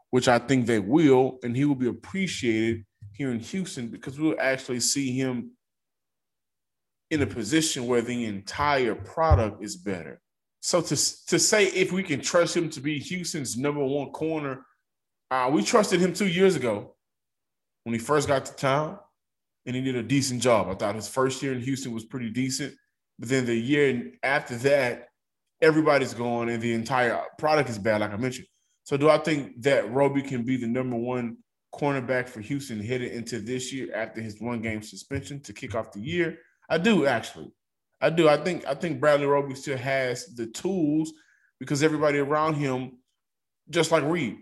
which 0.09 0.27
I 0.27 0.39
think 0.39 0.65
they 0.65 0.79
will, 0.79 1.39
and 1.43 1.55
he 1.55 1.65
will 1.65 1.75
be 1.75 1.87
appreciated 1.87 2.85
here 3.13 3.31
in 3.31 3.39
Houston 3.39 3.87
because 3.89 4.19
we'll 4.19 4.39
actually 4.39 4.79
see 4.79 5.11
him 5.11 5.51
in 7.09 7.21
a 7.21 7.27
position 7.27 7.87
where 7.87 8.01
the 8.01 8.25
entire 8.25 8.95
product 8.95 9.63
is 9.63 9.75
better. 9.75 10.21
So 10.61 10.79
to, 10.81 10.95
to 11.27 11.39
say 11.39 11.65
if 11.67 11.91
we 11.91 12.03
can 12.03 12.21
trust 12.21 12.55
him 12.55 12.69
to 12.69 12.79
be 12.79 12.99
Houston's 12.99 13.57
number 13.57 13.83
one 13.83 14.11
corner, 14.11 14.65
uh, 15.31 15.49
we 15.51 15.63
trusted 15.63 15.99
him 15.99 16.13
two 16.13 16.27
years 16.27 16.55
ago 16.55 16.95
when 17.83 17.93
he 17.93 17.99
first 17.99 18.27
got 18.27 18.45
to 18.45 18.55
town, 18.55 18.99
and 19.65 19.75
he 19.75 19.81
did 19.81 19.95
a 19.95 20.03
decent 20.03 20.41
job. 20.41 20.67
I 20.69 20.75
thought 20.75 20.95
his 20.95 21.07
first 21.07 21.41
year 21.41 21.53
in 21.53 21.61
Houston 21.61 21.93
was 21.93 22.05
pretty 22.05 22.29
decent. 22.29 22.73
But 23.19 23.29
then 23.29 23.45
the 23.45 23.55
year 23.55 24.13
after 24.23 24.55
that, 24.57 25.09
everybody's 25.61 26.13
gone 26.13 26.49
and 26.49 26.61
the 26.61 26.73
entire 26.73 27.21
product 27.37 27.69
is 27.69 27.77
bad, 27.77 28.01
like 28.01 28.11
I 28.11 28.17
mentioned. 28.17 28.47
So 28.83 28.97
do 28.97 29.09
I 29.09 29.19
think 29.19 29.61
that 29.61 29.91
Roby 29.91 30.23
can 30.23 30.43
be 30.43 30.57
the 30.57 30.67
number 30.67 30.95
one 30.95 31.37
cornerback 31.73 32.27
for 32.27 32.41
Houston 32.41 32.83
headed 32.83 33.11
into 33.11 33.39
this 33.39 33.71
year 33.71 33.93
after 33.95 34.21
his 34.21 34.41
one 34.41 34.61
game 34.61 34.81
suspension 34.81 35.39
to 35.41 35.53
kick 35.53 35.75
off 35.75 35.91
the 35.91 36.01
year? 36.01 36.39
I 36.69 36.77
do 36.77 37.05
actually. 37.05 37.51
I 38.01 38.09
do. 38.09 38.27
I 38.27 38.37
think 38.37 38.65
I 38.67 38.73
think 38.73 38.99
Bradley 38.99 39.27
Roby 39.27 39.55
still 39.55 39.77
has 39.77 40.33
the 40.35 40.47
tools 40.47 41.13
because 41.59 41.83
everybody 41.83 42.17
around 42.19 42.55
him, 42.55 42.97
just 43.69 43.91
like 43.91 44.03
Reid, 44.03 44.37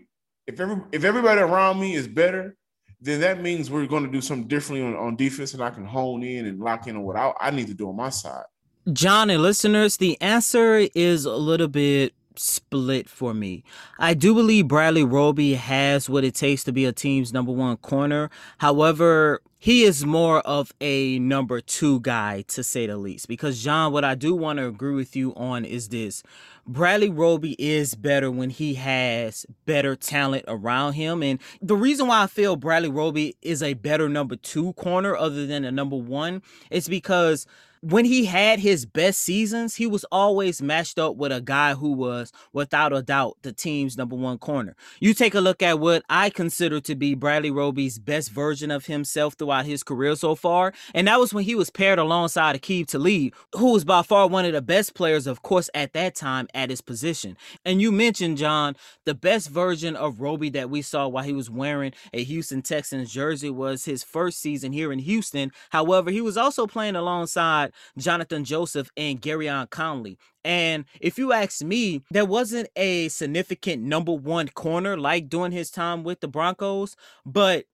if 0.46 0.58
every 0.60 0.82
if 0.92 1.04
everybody 1.04 1.40
around 1.40 1.78
me 1.78 1.94
is 1.94 2.08
better, 2.08 2.56
then 3.00 3.20
that 3.20 3.40
means 3.40 3.70
we're 3.70 3.86
going 3.86 4.04
to 4.04 4.10
do 4.10 4.20
something 4.20 4.48
differently 4.48 4.86
on, 4.86 4.96
on 4.96 5.16
defense, 5.16 5.54
and 5.54 5.62
I 5.62 5.70
can 5.70 5.84
hone 5.84 6.22
in 6.22 6.46
and 6.46 6.60
lock 6.60 6.86
in 6.86 6.96
on 6.96 7.02
what 7.02 7.16
I, 7.16 7.32
I 7.40 7.50
need 7.50 7.66
to 7.68 7.74
do 7.74 7.88
on 7.88 7.96
my 7.96 8.10
side. 8.10 8.44
John 8.92 9.30
and 9.30 9.42
listeners, 9.42 9.98
the 9.98 10.20
answer 10.20 10.88
is 10.94 11.26
a 11.26 11.36
little 11.36 11.68
bit 11.68 12.14
split 12.36 13.08
for 13.08 13.34
me. 13.34 13.64
I 13.98 14.14
do 14.14 14.34
believe 14.34 14.68
Bradley 14.68 15.04
Roby 15.04 15.54
has 15.54 16.08
what 16.08 16.24
it 16.24 16.34
takes 16.34 16.64
to 16.64 16.72
be 16.72 16.84
a 16.84 16.92
team's 16.92 17.32
number 17.32 17.52
one 17.52 17.76
corner. 17.78 18.30
However, 18.58 19.40
he 19.58 19.84
is 19.84 20.06
more 20.06 20.40
of 20.40 20.72
a 20.80 21.18
number 21.18 21.60
two 21.60 22.00
guy 22.00 22.42
to 22.48 22.62
say 22.62 22.86
the 22.86 22.96
least. 22.96 23.28
Because 23.28 23.62
John, 23.62 23.92
what 23.92 24.04
I 24.04 24.14
do 24.14 24.34
want 24.34 24.58
to 24.58 24.66
agree 24.66 24.94
with 24.94 25.14
you 25.14 25.34
on 25.34 25.66
is 25.66 25.90
this. 25.90 26.22
Bradley 26.66 27.10
Roby 27.10 27.56
is 27.58 27.94
better 27.94 28.30
when 28.30 28.48
he 28.48 28.74
has 28.74 29.44
better 29.66 29.96
talent 29.96 30.46
around 30.48 30.94
him. 30.94 31.22
And 31.22 31.40
the 31.60 31.76
reason 31.76 32.06
why 32.06 32.22
I 32.22 32.26
feel 32.26 32.56
Bradley 32.56 32.88
Roby 32.88 33.36
is 33.42 33.62
a 33.62 33.74
better 33.74 34.08
number 34.08 34.36
two 34.36 34.72
corner 34.74 35.14
other 35.14 35.46
than 35.46 35.64
a 35.64 35.70
number 35.70 35.96
one 35.96 36.40
is 36.70 36.88
because 36.88 37.46
when 37.82 38.04
he 38.04 38.26
had 38.26 38.58
his 38.58 38.84
best 38.84 39.22
seasons, 39.22 39.76
he 39.76 39.86
was 39.86 40.04
always 40.12 40.60
matched 40.60 40.98
up 40.98 41.16
with 41.16 41.32
a 41.32 41.40
guy 41.40 41.74
who 41.74 41.92
was, 41.92 42.30
without 42.52 42.92
a 42.92 43.00
doubt, 43.00 43.38
the 43.42 43.52
team's 43.52 43.96
number 43.96 44.14
one 44.16 44.36
corner. 44.36 44.76
You 45.00 45.14
take 45.14 45.34
a 45.34 45.40
look 45.40 45.62
at 45.62 45.80
what 45.80 46.02
I 46.10 46.28
consider 46.28 46.80
to 46.82 46.94
be 46.94 47.14
Bradley 47.14 47.50
Roby's 47.50 47.98
best 47.98 48.30
version 48.30 48.70
of 48.70 48.84
himself 48.84 49.34
throughout 49.34 49.64
his 49.64 49.82
career 49.82 50.14
so 50.14 50.34
far, 50.34 50.74
and 50.94 51.08
that 51.08 51.18
was 51.18 51.32
when 51.32 51.44
he 51.44 51.54
was 51.54 51.70
paired 51.70 51.98
alongside 51.98 52.60
Aqib 52.60 52.86
Talib, 52.86 53.34
who 53.56 53.72
was 53.72 53.84
by 53.84 54.02
far 54.02 54.26
one 54.26 54.44
of 54.44 54.52
the 54.52 54.60
best 54.60 54.94
players, 54.94 55.26
of 55.26 55.42
course, 55.42 55.70
at 55.74 55.94
that 55.94 56.14
time 56.14 56.48
at 56.52 56.68
his 56.68 56.82
position. 56.82 57.36
And 57.64 57.80
you 57.80 57.92
mentioned, 57.92 58.36
John, 58.36 58.76
the 59.06 59.14
best 59.14 59.48
version 59.48 59.96
of 59.96 60.20
Roby 60.20 60.50
that 60.50 60.68
we 60.68 60.82
saw 60.82 61.08
while 61.08 61.24
he 61.24 61.32
was 61.32 61.48
wearing 61.48 61.92
a 62.12 62.22
Houston 62.24 62.60
Texans 62.60 63.10
jersey 63.10 63.48
was 63.48 63.86
his 63.86 64.02
first 64.02 64.38
season 64.38 64.72
here 64.72 64.92
in 64.92 64.98
Houston. 64.98 65.50
However, 65.70 66.10
he 66.10 66.20
was 66.20 66.36
also 66.36 66.66
playing 66.66 66.96
alongside 66.96 67.69
Johnathan 67.98 68.44
Joseph 68.44 68.90
and 68.96 69.20
Gareon 69.20 69.70
Conley. 69.70 70.18
And 70.44 70.84
if 71.00 71.18
you 71.18 71.32
ask 71.32 71.62
me, 71.62 72.02
there 72.10 72.24
wasn't 72.24 72.68
a 72.76 73.08
significant 73.08 73.82
number 73.82 74.12
one 74.12 74.48
corner 74.48 74.96
like 74.96 75.28
during 75.28 75.52
his 75.52 75.70
time 75.70 76.02
with 76.02 76.20
the 76.20 76.28
Broncos, 76.28 76.96
but 77.26 77.64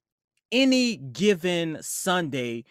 any 0.53 0.97
given 0.97 1.79
Sunday, 1.81 2.65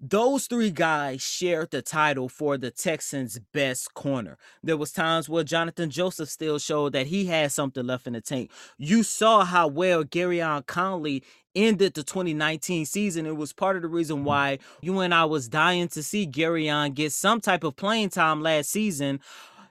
those 0.00 0.46
three 0.46 0.70
guys 0.70 1.20
shared 1.20 1.70
the 1.70 1.82
title 1.82 2.28
for 2.28 2.56
the 2.56 2.70
Texans' 2.70 3.38
best 3.52 3.92
corner. 3.92 4.38
There 4.62 4.78
was 4.78 4.92
times 4.92 5.28
where 5.28 5.44
Johnathan 5.44 5.90
Joseph 5.90 6.30
still 6.30 6.58
showed 6.58 6.94
that 6.94 7.08
he 7.08 7.26
had 7.26 7.52
something 7.52 7.86
left 7.86 8.06
in 8.06 8.14
the 8.14 8.22
tank. 8.22 8.50
You 8.78 9.02
saw 9.02 9.44
how 9.44 9.68
well 9.68 10.02
Gareon 10.02 10.66
Conley 10.66 11.22
ended 11.54 11.94
the 11.94 12.02
2019 12.02 12.86
season. 12.86 13.26
It 13.26 13.36
was 13.36 13.52
part 13.52 13.76
of 13.76 13.82
the 13.82 13.88
reason 13.88 14.18
mm-hmm. 14.18 14.26
why 14.26 14.58
you 14.80 14.98
and 15.00 15.12
I 15.12 15.26
was 15.26 15.48
dying 15.48 15.88
to 15.88 16.02
see 16.02 16.26
Gareon 16.26 16.94
get 16.94 17.12
some 17.12 17.40
type 17.40 17.64
of 17.64 17.76
playing 17.76 18.10
time 18.10 18.42
last 18.42 18.70
season 18.70 19.20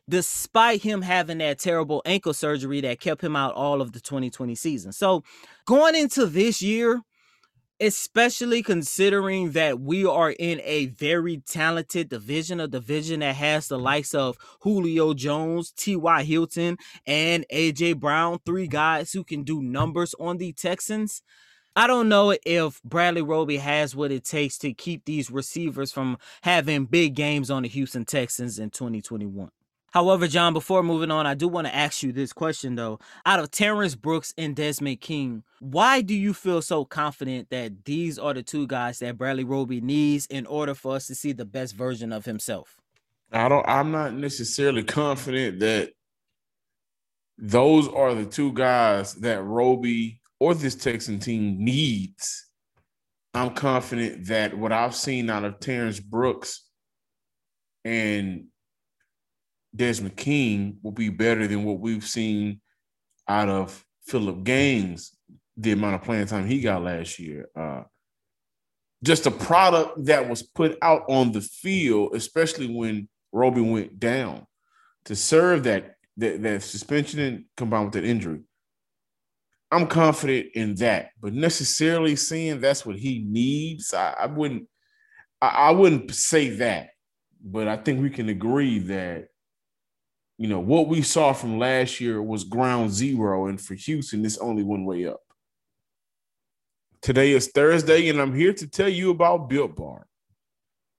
despite 0.07 0.81
him 0.81 1.03
having 1.03 1.37
that 1.37 1.59
terrible 1.59 2.01
ankle 2.03 2.33
surgery 2.33 2.81
that 2.81 2.99
kept 2.99 3.23
him 3.23 3.35
out 3.35 3.53
all 3.53 3.79
of 3.79 3.91
the 3.91 3.99
2020 3.99 4.55
season. 4.55 4.91
So, 4.91 5.23
going 5.65 5.95
into 5.95 6.25
this 6.25 6.63
year, 6.63 7.03
especially 7.79 8.61
considering 8.61 9.51
that 9.51 9.79
we 9.79 10.05
are 10.05 10.31
in 10.31 10.59
a 10.63 10.87
very 10.87 11.37
talented 11.37 12.09
division, 12.09 12.59
a 12.59 12.67
division 12.67 13.21
that 13.21 13.35
has 13.35 13.67
the 13.67 13.79
likes 13.79 14.13
of 14.13 14.37
Julio 14.61 15.13
Jones, 15.13 15.71
T.Y. 15.71 16.23
Hilton, 16.23 16.77
and 17.05 17.45
A.J. 17.49 17.93
Brown, 17.93 18.39
three 18.45 18.67
guys 18.67 19.11
who 19.11 19.23
can 19.23 19.43
do 19.43 19.61
numbers 19.61 20.13
on 20.19 20.37
the 20.37 20.51
Texans. 20.53 21.21
I 21.75 21.87
don't 21.87 22.09
know 22.09 22.35
if 22.45 22.81
Bradley 22.83 23.21
Roby 23.21 23.57
has 23.57 23.95
what 23.95 24.11
it 24.11 24.25
takes 24.25 24.57
to 24.59 24.73
keep 24.73 25.05
these 25.05 25.31
receivers 25.31 25.91
from 25.91 26.17
having 26.41 26.85
big 26.85 27.15
games 27.15 27.49
on 27.49 27.63
the 27.63 27.69
Houston 27.69 28.05
Texans 28.05 28.59
in 28.59 28.71
2021. 28.71 29.49
However, 29.91 30.27
John, 30.27 30.53
before 30.53 30.83
moving 30.83 31.11
on, 31.11 31.25
I 31.25 31.33
do 31.33 31.47
want 31.47 31.67
to 31.67 31.75
ask 31.75 32.03
you 32.03 32.11
this 32.11 32.33
question 32.33 32.75
though. 32.75 32.99
Out 33.25 33.39
of 33.39 33.51
Terrence 33.51 33.95
Brooks 33.95 34.33
and 34.37 34.55
Desmond 34.55 35.01
King, 35.01 35.43
why 35.59 36.01
do 36.01 36.13
you 36.13 36.33
feel 36.33 36.61
so 36.61 36.85
confident 36.85 37.49
that 37.49 37.85
these 37.85 38.19
are 38.19 38.33
the 38.33 38.43
two 38.43 38.67
guys 38.67 38.99
that 38.99 39.17
Bradley 39.17 39.43
Roby 39.43 39.81
needs 39.81 40.25
in 40.27 40.45
order 40.45 40.73
for 40.73 40.95
us 40.95 41.07
to 41.07 41.15
see 41.15 41.31
the 41.31 41.45
best 41.45 41.75
version 41.75 42.11
of 42.11 42.25
himself? 42.25 42.77
I 43.31 43.47
don't 43.47 43.67
I'm 43.67 43.91
not 43.91 44.13
necessarily 44.13 44.83
confident 44.83 45.59
that 45.59 45.91
those 47.37 47.87
are 47.87 48.13
the 48.13 48.25
two 48.25 48.51
guys 48.53 49.13
that 49.15 49.43
Roby 49.43 50.19
or 50.39 50.53
this 50.53 50.75
Texan 50.75 51.19
team 51.19 51.57
needs, 51.63 52.47
I'm 53.33 53.53
confident 53.53 54.27
that 54.27 54.57
what 54.57 54.71
I've 54.71 54.95
seen 54.95 55.29
out 55.29 55.43
of 55.45 55.59
Terrence 55.59 55.99
Brooks 55.99 56.65
and 57.83 58.45
Desmond 59.75 60.15
King 60.15 60.77
will 60.81 60.91
be 60.91 61.09
better 61.09 61.47
than 61.47 61.63
what 61.63 61.79
we've 61.79 62.05
seen 62.05 62.61
out 63.27 63.49
of 63.49 63.85
Phillip 64.07 64.43
Gaines, 64.43 65.15
the 65.57 65.71
amount 65.71 65.95
of 65.95 66.03
playing 66.03 66.27
time 66.27 66.47
he 66.47 66.61
got 66.61 66.83
last 66.83 67.19
year. 67.19 67.47
Uh, 67.55 67.83
just 69.03 69.27
a 69.27 69.31
product 69.31 70.05
that 70.05 70.27
was 70.27 70.43
put 70.43 70.77
out 70.81 71.03
on 71.07 71.31
the 71.31 71.41
field, 71.41 72.15
especially 72.15 72.67
when 72.73 73.07
Roby 73.31 73.61
went 73.61 73.99
down, 73.99 74.45
to 75.05 75.15
serve 75.15 75.63
that 75.63 75.95
that, 76.17 76.41
that 76.43 76.63
suspension 76.63 77.19
and 77.19 77.45
combined 77.55 77.85
with 77.85 77.93
that 77.93 78.03
injury. 78.03 78.41
I'm 79.71 79.87
confident 79.87 80.47
in 80.53 80.75
that, 80.75 81.11
but 81.21 81.33
necessarily 81.33 82.15
seeing 82.15 82.59
that's 82.59 82.85
what 82.85 82.97
he 82.97 83.23
needs, 83.25 83.93
I, 83.93 84.15
I 84.19 84.25
wouldn't. 84.25 84.67
I, 85.41 85.47
I 85.47 85.71
wouldn't 85.71 86.13
say 86.13 86.49
that, 86.49 86.89
but 87.41 87.67
I 87.67 87.77
think 87.77 88.01
we 88.01 88.09
can 88.09 88.27
agree 88.27 88.79
that 88.79 89.27
you 90.39 90.47
know 90.47 90.61
what 90.61 90.87
we 90.87 91.01
saw 91.01 91.33
from 91.33 91.59
last 91.59 91.99
year 91.99 92.23
was 92.23 92.45
ground 92.45 92.91
zero, 92.91 93.47
and 93.47 93.59
for 93.59 93.73
Houston, 93.73 94.25
it's 94.25 94.37
only 94.37 94.63
one 94.63 94.85
way 94.85 95.05
up. 95.05 95.19
Today 97.01 97.33
is 97.33 97.49
Thursday, 97.49 98.07
and 98.07 98.21
I'm 98.21 98.33
here 98.33 98.53
to 98.53 98.65
tell 98.65 98.87
you 98.87 99.11
about 99.11 99.49
Built 99.49 99.75
Bar. 99.75 100.07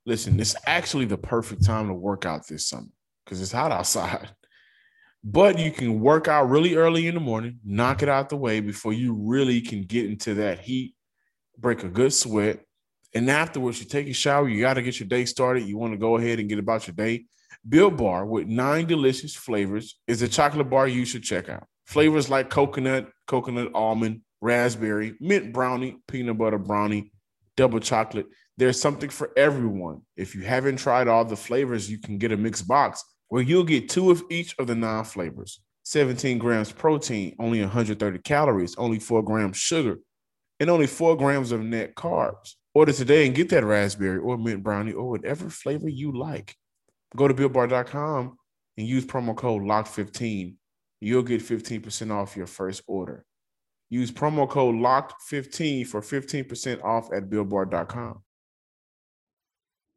Listen, 0.04 0.38
it's 0.38 0.56
actually 0.66 1.06
the 1.06 1.16
perfect 1.16 1.64
time 1.64 1.88
to 1.88 1.94
work 1.94 2.26
out 2.26 2.46
this 2.46 2.66
summer 2.66 2.88
because 3.24 3.40
it's 3.40 3.50
hot 3.50 3.72
outside. 3.72 4.28
But 5.22 5.58
you 5.58 5.70
can 5.70 6.00
work 6.00 6.28
out 6.28 6.48
really 6.48 6.76
early 6.76 7.06
in 7.06 7.12
the 7.12 7.20
morning, 7.20 7.60
knock 7.62 8.02
it 8.02 8.08
out 8.08 8.30
the 8.30 8.38
way 8.38 8.60
before 8.60 8.94
you 8.94 9.12
really 9.12 9.60
can 9.60 9.82
get 9.82 10.06
into 10.06 10.32
that 10.36 10.60
heat, 10.60 10.94
break 11.58 11.84
a 11.84 11.90
good 11.90 12.14
sweat. 12.14 12.64
And 13.14 13.30
afterwards, 13.30 13.80
you 13.80 13.84
take 13.84 14.08
a 14.08 14.14
shower, 14.14 14.48
you 14.48 14.62
got 14.62 14.74
to 14.74 14.82
get 14.82 14.98
your 14.98 15.10
day 15.10 15.26
started. 15.26 15.64
You 15.64 15.76
want 15.76 15.92
to 15.92 15.98
go 15.98 16.16
ahead 16.16 16.38
and 16.38 16.48
get 16.48 16.58
about 16.58 16.86
your 16.86 16.94
day. 16.94 17.26
Built 17.68 17.98
Bar 17.98 18.24
with 18.24 18.46
nine 18.46 18.86
delicious 18.86 19.34
flavors 19.34 19.98
is 20.06 20.22
a 20.22 20.28
chocolate 20.28 20.70
bar 20.70 20.88
you 20.88 21.04
should 21.04 21.22
check 21.22 21.48
out. 21.48 21.66
Flavors 21.86 22.30
like 22.30 22.48
coconut, 22.48 23.10
coconut 23.26 23.70
almond, 23.74 24.22
raspberry, 24.40 25.14
mint 25.20 25.52
brownie, 25.52 25.98
peanut 26.08 26.38
butter 26.38 26.58
brownie, 26.58 27.12
double 27.56 27.80
chocolate. 27.80 28.26
There's 28.56 28.80
something 28.80 29.10
for 29.10 29.30
everyone. 29.36 30.00
If 30.16 30.34
you 30.34 30.42
haven't 30.42 30.78
tried 30.78 31.08
all 31.08 31.24
the 31.24 31.36
flavors, 31.36 31.90
you 31.90 31.98
can 31.98 32.16
get 32.16 32.32
a 32.32 32.36
mixed 32.36 32.66
box 32.66 33.04
where 33.28 33.42
you'll 33.42 33.64
get 33.64 33.90
two 33.90 34.10
of 34.10 34.22
each 34.30 34.54
of 34.58 34.66
the 34.66 34.74
nine 34.74 35.04
flavors. 35.04 35.60
17 35.82 36.38
grams 36.38 36.72
protein, 36.72 37.36
only 37.38 37.60
130 37.60 38.18
calories, 38.20 38.76
only 38.76 38.98
4 38.98 39.22
grams 39.22 39.56
sugar, 39.56 39.98
and 40.60 40.70
only 40.70 40.86
4 40.86 41.16
grams 41.16 41.52
of 41.52 41.62
net 41.62 41.94
carbs. 41.94 42.54
Order 42.72 42.92
today 42.92 43.26
and 43.26 43.34
get 43.34 43.48
that 43.50 43.64
raspberry 43.64 44.18
or 44.18 44.38
mint 44.38 44.62
brownie 44.62 44.92
or 44.92 45.10
whatever 45.10 45.50
flavor 45.50 45.88
you 45.88 46.16
like. 46.16 46.54
Go 47.16 47.28
to 47.28 47.34
builtbar.com 47.34 48.36
and 48.78 48.86
use 48.86 49.04
promo 49.04 49.36
code 49.36 49.62
LOCK15. 49.62 50.54
You'll 51.00 51.22
get 51.22 51.42
15% 51.42 52.10
off 52.12 52.36
your 52.36 52.46
first 52.46 52.82
order. 52.86 53.24
Use 53.88 54.12
promo 54.12 54.48
code 54.48 54.76
LOCK15 54.76 55.86
for 55.86 56.00
15% 56.00 56.82
off 56.84 57.12
at 57.12 57.28
builtbar.com 57.28 58.22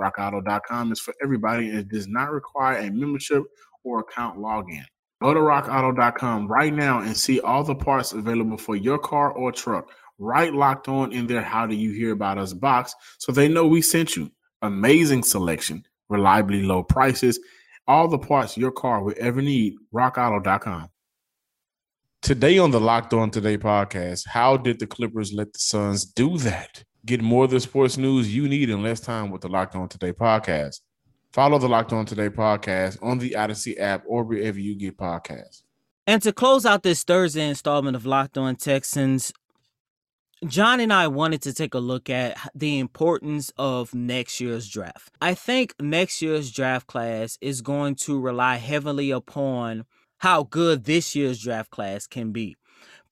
RockAuto.com 0.00 0.92
is 0.92 1.00
for 1.00 1.14
everybody 1.22 1.68
and 1.70 1.78
it 1.78 1.88
does 1.88 2.08
not 2.08 2.30
require 2.30 2.78
a 2.78 2.90
membership 2.90 3.42
or 3.84 4.00
account 4.00 4.38
login. 4.38 4.84
Go 5.22 5.32
to 5.32 5.40
rockauto.com 5.40 6.48
right 6.48 6.74
now 6.74 7.00
and 7.00 7.16
see 7.16 7.40
all 7.40 7.62
the 7.62 7.74
parts 7.74 8.12
available 8.12 8.56
for 8.56 8.74
your 8.74 8.98
car 8.98 9.32
or 9.32 9.52
truck. 9.52 9.88
Right 10.18 10.52
locked 10.52 10.88
on 10.88 11.12
in 11.12 11.26
there. 11.26 11.42
How 11.42 11.66
do 11.66 11.74
you 11.74 11.92
hear 11.92 12.12
about 12.12 12.38
us 12.38 12.52
box 12.52 12.94
so 13.18 13.32
they 13.32 13.48
know 13.48 13.66
we 13.66 13.82
sent 13.82 14.16
you? 14.16 14.30
Amazing 14.62 15.22
selection, 15.22 15.84
reliably 16.08 16.62
low 16.62 16.82
prices, 16.82 17.38
all 17.86 18.08
the 18.08 18.18
parts 18.18 18.56
your 18.56 18.72
car 18.72 19.02
will 19.02 19.14
ever 19.18 19.42
need. 19.42 19.74
RockAuto.com. 19.94 20.88
Today 22.22 22.58
on 22.58 22.70
the 22.70 22.80
Locked 22.80 23.14
On 23.14 23.30
Today 23.30 23.58
podcast, 23.58 24.28
how 24.28 24.56
did 24.56 24.78
the 24.78 24.86
Clippers 24.86 25.32
let 25.32 25.52
the 25.52 25.58
Suns 25.58 26.04
do 26.04 26.38
that? 26.38 26.84
Get 27.04 27.20
more 27.20 27.44
of 27.44 27.50
the 27.50 27.58
sports 27.58 27.96
news 27.96 28.32
you 28.32 28.48
need 28.48 28.70
in 28.70 28.82
less 28.82 29.00
time 29.00 29.30
with 29.30 29.40
the 29.40 29.48
Locked 29.48 29.74
On 29.74 29.88
Today 29.88 30.12
podcast. 30.12 30.82
Follow 31.32 31.58
the 31.58 31.68
Locked 31.68 31.92
On 31.92 32.06
Today 32.06 32.28
podcast 32.28 32.96
on 33.02 33.18
the 33.18 33.34
Odyssey 33.34 33.76
app 33.76 34.04
or 34.06 34.22
wherever 34.22 34.60
you 34.60 34.76
get 34.76 34.96
podcasts. 34.96 35.62
And 36.06 36.22
to 36.22 36.32
close 36.32 36.64
out 36.64 36.84
this 36.84 37.02
Thursday 37.02 37.48
installment 37.48 37.96
of 37.96 38.06
Locked 38.06 38.38
On 38.38 38.54
Texans, 38.54 39.32
John 40.46 40.78
and 40.78 40.92
I 40.92 41.08
wanted 41.08 41.42
to 41.42 41.52
take 41.52 41.74
a 41.74 41.80
look 41.80 42.08
at 42.08 42.36
the 42.54 42.78
importance 42.78 43.52
of 43.56 43.94
next 43.94 44.40
year's 44.40 44.68
draft. 44.68 45.10
I 45.20 45.34
think 45.34 45.74
next 45.80 46.22
year's 46.22 46.52
draft 46.52 46.86
class 46.86 47.36
is 47.40 47.62
going 47.62 47.96
to 47.96 48.20
rely 48.20 48.56
heavily 48.56 49.10
upon 49.10 49.86
how 50.18 50.44
good 50.44 50.84
this 50.84 51.16
year's 51.16 51.40
draft 51.42 51.70
class 51.70 52.06
can 52.06 52.30
be 52.30 52.56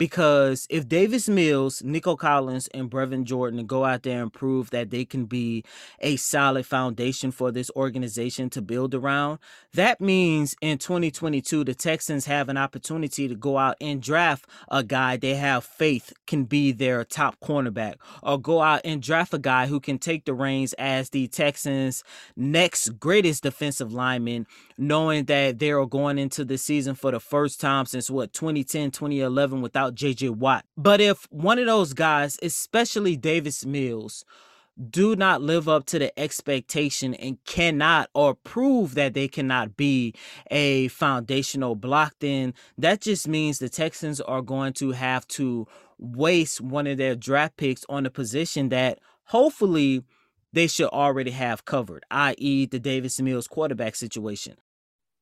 because 0.00 0.66
if 0.70 0.88
Davis 0.88 1.28
Mills, 1.28 1.82
Nico 1.84 2.16
Collins, 2.16 2.68
and 2.68 2.90
Brevin 2.90 3.24
Jordan 3.24 3.66
go 3.66 3.84
out 3.84 4.02
there 4.02 4.22
and 4.22 4.32
prove 4.32 4.70
that 4.70 4.88
they 4.88 5.04
can 5.04 5.26
be 5.26 5.62
a 5.98 6.16
solid 6.16 6.64
foundation 6.64 7.30
for 7.30 7.52
this 7.52 7.70
organization 7.76 8.48
to 8.48 8.62
build 8.62 8.94
around, 8.94 9.40
that 9.74 10.00
means 10.00 10.56
in 10.62 10.78
2022 10.78 11.64
the 11.64 11.74
Texans 11.74 12.24
have 12.24 12.48
an 12.48 12.56
opportunity 12.56 13.28
to 13.28 13.34
go 13.34 13.58
out 13.58 13.76
and 13.78 14.00
draft 14.00 14.46
a 14.70 14.82
guy 14.82 15.18
they 15.18 15.34
have 15.34 15.64
faith 15.64 16.14
can 16.26 16.44
be 16.44 16.72
their 16.72 17.04
top 17.04 17.38
cornerback, 17.38 17.96
or 18.22 18.40
go 18.40 18.62
out 18.62 18.80
and 18.86 19.02
draft 19.02 19.34
a 19.34 19.38
guy 19.38 19.66
who 19.66 19.80
can 19.80 19.98
take 19.98 20.24
the 20.24 20.32
reins 20.32 20.72
as 20.78 21.10
the 21.10 21.28
Texans' 21.28 22.02
next 22.36 22.98
greatest 22.98 23.42
defensive 23.42 23.92
lineman, 23.92 24.46
knowing 24.78 25.26
that 25.26 25.58
they 25.58 25.70
are 25.70 25.84
going 25.84 26.16
into 26.16 26.42
the 26.42 26.56
season 26.56 26.94
for 26.94 27.10
the 27.10 27.20
first 27.20 27.60
time 27.60 27.84
since 27.84 28.08
what 28.08 28.32
2010, 28.32 28.92
2011 28.92 29.60
without 29.60 29.89
about 29.90 29.96
JJ 29.98 30.30
Watt. 30.36 30.64
But 30.76 31.00
if 31.00 31.26
one 31.30 31.58
of 31.58 31.66
those 31.66 31.92
guys, 31.92 32.38
especially 32.42 33.16
Davis 33.16 33.66
Mills, 33.66 34.24
do 34.90 35.14
not 35.14 35.42
live 35.42 35.68
up 35.68 35.84
to 35.86 35.98
the 35.98 36.18
expectation 36.18 37.14
and 37.14 37.42
cannot 37.44 38.08
or 38.14 38.34
prove 38.34 38.94
that 38.94 39.14
they 39.14 39.28
cannot 39.28 39.76
be 39.76 40.14
a 40.50 40.88
foundational 40.88 41.74
block, 41.74 42.14
then 42.20 42.54
that 42.78 43.00
just 43.00 43.28
means 43.28 43.58
the 43.58 43.68
Texans 43.68 44.20
are 44.20 44.42
going 44.42 44.72
to 44.74 44.92
have 44.92 45.26
to 45.28 45.66
waste 45.98 46.60
one 46.60 46.86
of 46.86 46.96
their 46.96 47.14
draft 47.14 47.56
picks 47.56 47.84
on 47.88 48.06
a 48.06 48.10
position 48.10 48.70
that 48.70 48.98
hopefully 49.24 50.02
they 50.52 50.66
should 50.66 50.88
already 50.88 51.30
have 51.30 51.64
covered, 51.64 52.04
i.e., 52.10 52.66
the 52.66 52.80
Davis 52.80 53.20
Mills 53.20 53.46
quarterback 53.46 53.94
situation. 53.94 54.56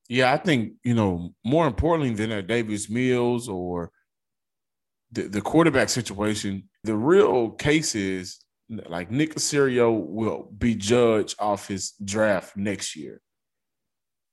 Yeah, 0.08 0.32
I 0.32 0.38
think, 0.38 0.74
you 0.84 0.94
know, 0.94 1.34
more 1.44 1.66
importantly 1.66 2.14
than 2.14 2.32
a 2.32 2.42
Davis 2.42 2.88
Mills 2.88 3.48
or 3.48 3.90
the, 5.12 5.22
the 5.22 5.40
quarterback 5.40 5.88
situation, 5.88 6.68
the 6.84 6.96
real 6.96 7.50
case 7.50 7.94
is 7.94 8.40
like 8.68 9.10
Nick 9.10 9.34
Caserio 9.34 10.06
will 10.06 10.50
be 10.56 10.74
judged 10.74 11.36
off 11.38 11.68
his 11.68 11.92
draft 12.04 12.56
next 12.56 12.96
year. 12.96 13.20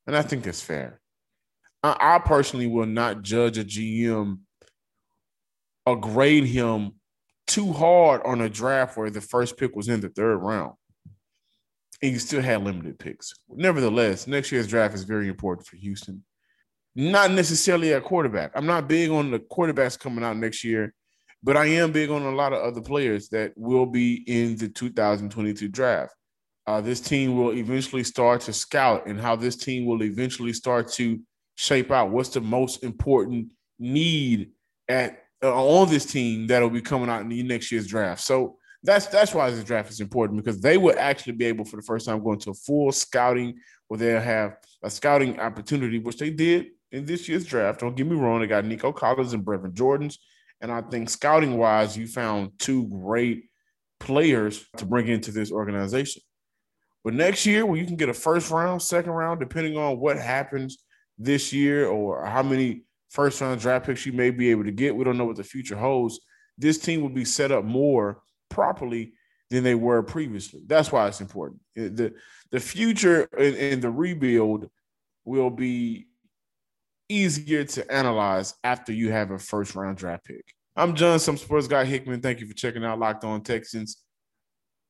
And 0.07 0.15
I 0.15 0.21
think 0.21 0.43
that's 0.43 0.61
fair. 0.61 0.99
I, 1.83 1.95
I 1.99 2.19
personally 2.19 2.67
will 2.67 2.85
not 2.85 3.21
judge 3.21 3.57
a 3.57 3.63
GM 3.63 4.39
or 5.85 5.99
grade 5.99 6.45
him 6.45 6.93
too 7.47 7.71
hard 7.71 8.21
on 8.25 8.41
a 8.41 8.49
draft 8.49 8.97
where 8.97 9.09
the 9.09 9.21
first 9.21 9.57
pick 9.57 9.75
was 9.75 9.87
in 9.87 10.01
the 10.01 10.09
third 10.09 10.37
round. 10.37 10.73
And 12.01 12.11
you 12.11 12.19
still 12.19 12.41
had 12.41 12.63
limited 12.63 12.99
picks. 12.99 13.33
Nevertheless, 13.49 14.27
next 14.27 14.51
year's 14.51 14.67
draft 14.67 14.95
is 14.95 15.03
very 15.03 15.29
important 15.29 15.65
for 15.65 15.77
Houston. 15.77 16.23
Not 16.95 17.31
necessarily 17.31 17.91
a 17.91 17.99
quarterback. 17.99 18.51
I'm 18.55 18.65
not 18.65 18.87
big 18.87 19.09
on 19.09 19.31
the 19.31 19.39
quarterbacks 19.39 19.99
coming 19.99 20.23
out 20.23 20.37
next 20.37 20.63
year, 20.63 20.93
but 21.43 21.57
I 21.57 21.65
am 21.65 21.91
big 21.91 22.09
on 22.09 22.21
a 22.23 22.31
lot 22.31 22.53
of 22.53 22.61
other 22.61 22.81
players 22.81 23.27
that 23.29 23.51
will 23.57 23.85
be 23.85 24.23
in 24.27 24.55
the 24.55 24.69
2022 24.69 25.67
draft. 25.67 26.15
Uh, 26.65 26.79
this 26.81 27.01
team 27.01 27.37
will 27.37 27.53
eventually 27.53 28.03
start 28.03 28.41
to 28.41 28.53
scout, 28.53 29.07
and 29.07 29.19
how 29.19 29.35
this 29.35 29.55
team 29.55 29.85
will 29.85 30.01
eventually 30.03 30.53
start 30.53 30.87
to 30.93 31.19
shape 31.55 31.91
out 31.91 32.11
what's 32.11 32.29
the 32.29 32.41
most 32.41 32.83
important 32.83 33.51
need 33.77 34.51
at 34.87 35.23
uh, 35.43 35.53
on 35.53 35.89
this 35.89 36.05
team 36.05 36.47
that'll 36.47 36.69
be 36.69 36.81
coming 36.81 37.09
out 37.09 37.21
in 37.21 37.29
the 37.29 37.43
next 37.43 37.71
year's 37.71 37.87
draft. 37.87 38.21
So 38.21 38.57
that's 38.83 39.07
that's 39.07 39.33
why 39.33 39.51
this 39.51 39.63
draft 39.63 39.91
is 39.91 39.99
important 39.99 40.43
because 40.43 40.61
they 40.61 40.77
will 40.77 40.95
actually 40.97 41.33
be 41.33 41.45
able 41.45 41.65
for 41.65 41.75
the 41.75 41.81
first 41.81 42.05
time 42.05 42.23
go 42.23 42.33
into 42.33 42.51
a 42.51 42.53
full 42.53 42.91
scouting 42.91 43.59
where 43.87 43.97
they'll 43.97 44.21
have 44.21 44.55
a 44.81 44.89
scouting 44.89 45.39
opportunity, 45.39 45.99
which 45.99 46.17
they 46.17 46.29
did 46.29 46.67
in 46.91 47.05
this 47.05 47.27
year's 47.27 47.45
draft. 47.45 47.79
Don't 47.79 47.95
get 47.95 48.07
me 48.07 48.15
wrong, 48.15 48.41
they 48.41 48.47
got 48.47 48.65
Nico 48.65 48.91
Collins 48.91 49.33
and 49.33 49.45
Brevin 49.45 49.73
Jordans. 49.73 50.17
And 50.61 50.71
I 50.71 50.81
think 50.81 51.09
scouting 51.09 51.57
wise, 51.57 51.97
you 51.97 52.07
found 52.07 52.51
two 52.59 52.87
great 52.87 53.49
players 53.99 54.65
to 54.77 54.85
bring 54.85 55.07
into 55.07 55.31
this 55.31 55.51
organization. 55.51 56.21
But 57.03 57.13
next 57.13 57.45
year, 57.45 57.65
when 57.65 57.79
you 57.79 57.85
can 57.85 57.97
get 57.97 58.09
a 58.09 58.13
first 58.13 58.49
round, 58.49 58.81
second 58.81 59.11
round, 59.11 59.39
depending 59.39 59.77
on 59.77 59.99
what 59.99 60.17
happens 60.17 60.79
this 61.17 61.53
year 61.53 61.87
or 61.87 62.25
how 62.25 62.41
many 62.41 62.83
first 63.09 63.41
round 63.41 63.61
draft 63.61 63.85
picks 63.85 64.05
you 64.05 64.13
may 64.13 64.31
be 64.31 64.49
able 64.49 64.63
to 64.63 64.71
get, 64.71 64.95
we 64.95 65.03
don't 65.03 65.17
know 65.17 65.25
what 65.25 65.35
the 65.35 65.43
future 65.43 65.75
holds. 65.75 66.19
This 66.57 66.77
team 66.79 67.01
will 67.01 67.09
be 67.09 67.25
set 67.25 67.51
up 67.51 67.63
more 67.63 68.21
properly 68.49 69.13
than 69.49 69.63
they 69.63 69.75
were 69.75 70.01
previously. 70.01 70.61
That's 70.65 70.91
why 70.91 71.07
it's 71.07 71.21
important. 71.21 71.61
The 71.75 72.13
the 72.51 72.59
future 72.59 73.27
and, 73.37 73.81
the 73.81 73.89
rebuild 73.89 74.69
will 75.25 75.49
be 75.49 76.07
easier 77.09 77.63
to 77.63 77.91
analyze 77.91 78.53
after 78.63 78.91
you 78.93 79.11
have 79.11 79.31
a 79.31 79.39
first 79.39 79.75
round 79.75 79.97
draft 79.97 80.25
pick. 80.25 80.45
I'm 80.75 80.95
John, 80.95 81.19
some 81.19 81.37
sports 81.37 81.67
guy 81.67 81.85
Hickman. 81.85 82.21
Thank 82.21 82.39
you 82.39 82.47
for 82.47 82.53
checking 82.53 82.83
out 82.83 82.99
Locked 82.99 83.23
On 83.23 83.41
Texans. 83.41 84.01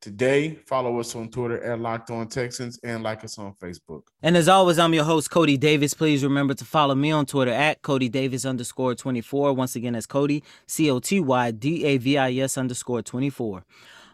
Today, 0.02 0.56
follow 0.68 1.00
us 1.00 1.16
on 1.16 1.30
Twitter 1.30 1.64
at 1.64 1.80
Locked 1.80 2.12
On 2.12 2.28
Texans 2.28 2.80
and 2.84 3.02
like 3.02 3.24
us 3.24 3.40
on 3.40 3.54
Facebook. 3.56 4.02
And 4.22 4.38
as 4.38 4.48
always, 4.48 4.78
I'm 4.78 4.94
your 4.94 5.04
host, 5.04 5.32
Coty 5.32 5.60
Davis. 5.60 5.94
Please 5.94 6.24
remember 6.24 6.54
to 6.54 6.66
follow 6.66 6.94
me 6.96 7.12
on 7.12 7.26
Twitter 7.26 7.52
at 7.52 7.82
Coty 7.82 8.12
Davis 8.12 8.46
underscore 8.46 8.94
24. 8.94 9.54
Once 9.54 9.76
again, 9.76 9.94
that's 9.94 10.06
Coty, 10.06 10.44
C 10.68 10.92
O 10.92 11.00
T 11.00 11.20
Y 11.20 11.52
D 11.52 11.86
A 11.86 11.98
V 11.98 12.18
I 12.18 12.34
S 12.34 12.58
underscore 12.58 13.02
24. 13.02 13.64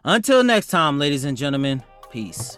Until 0.04 0.44
next 0.44 0.68
time, 0.68 0.98
ladies 0.98 1.26
and 1.26 1.38
gentlemen, 1.38 1.84
peace. 2.10 2.58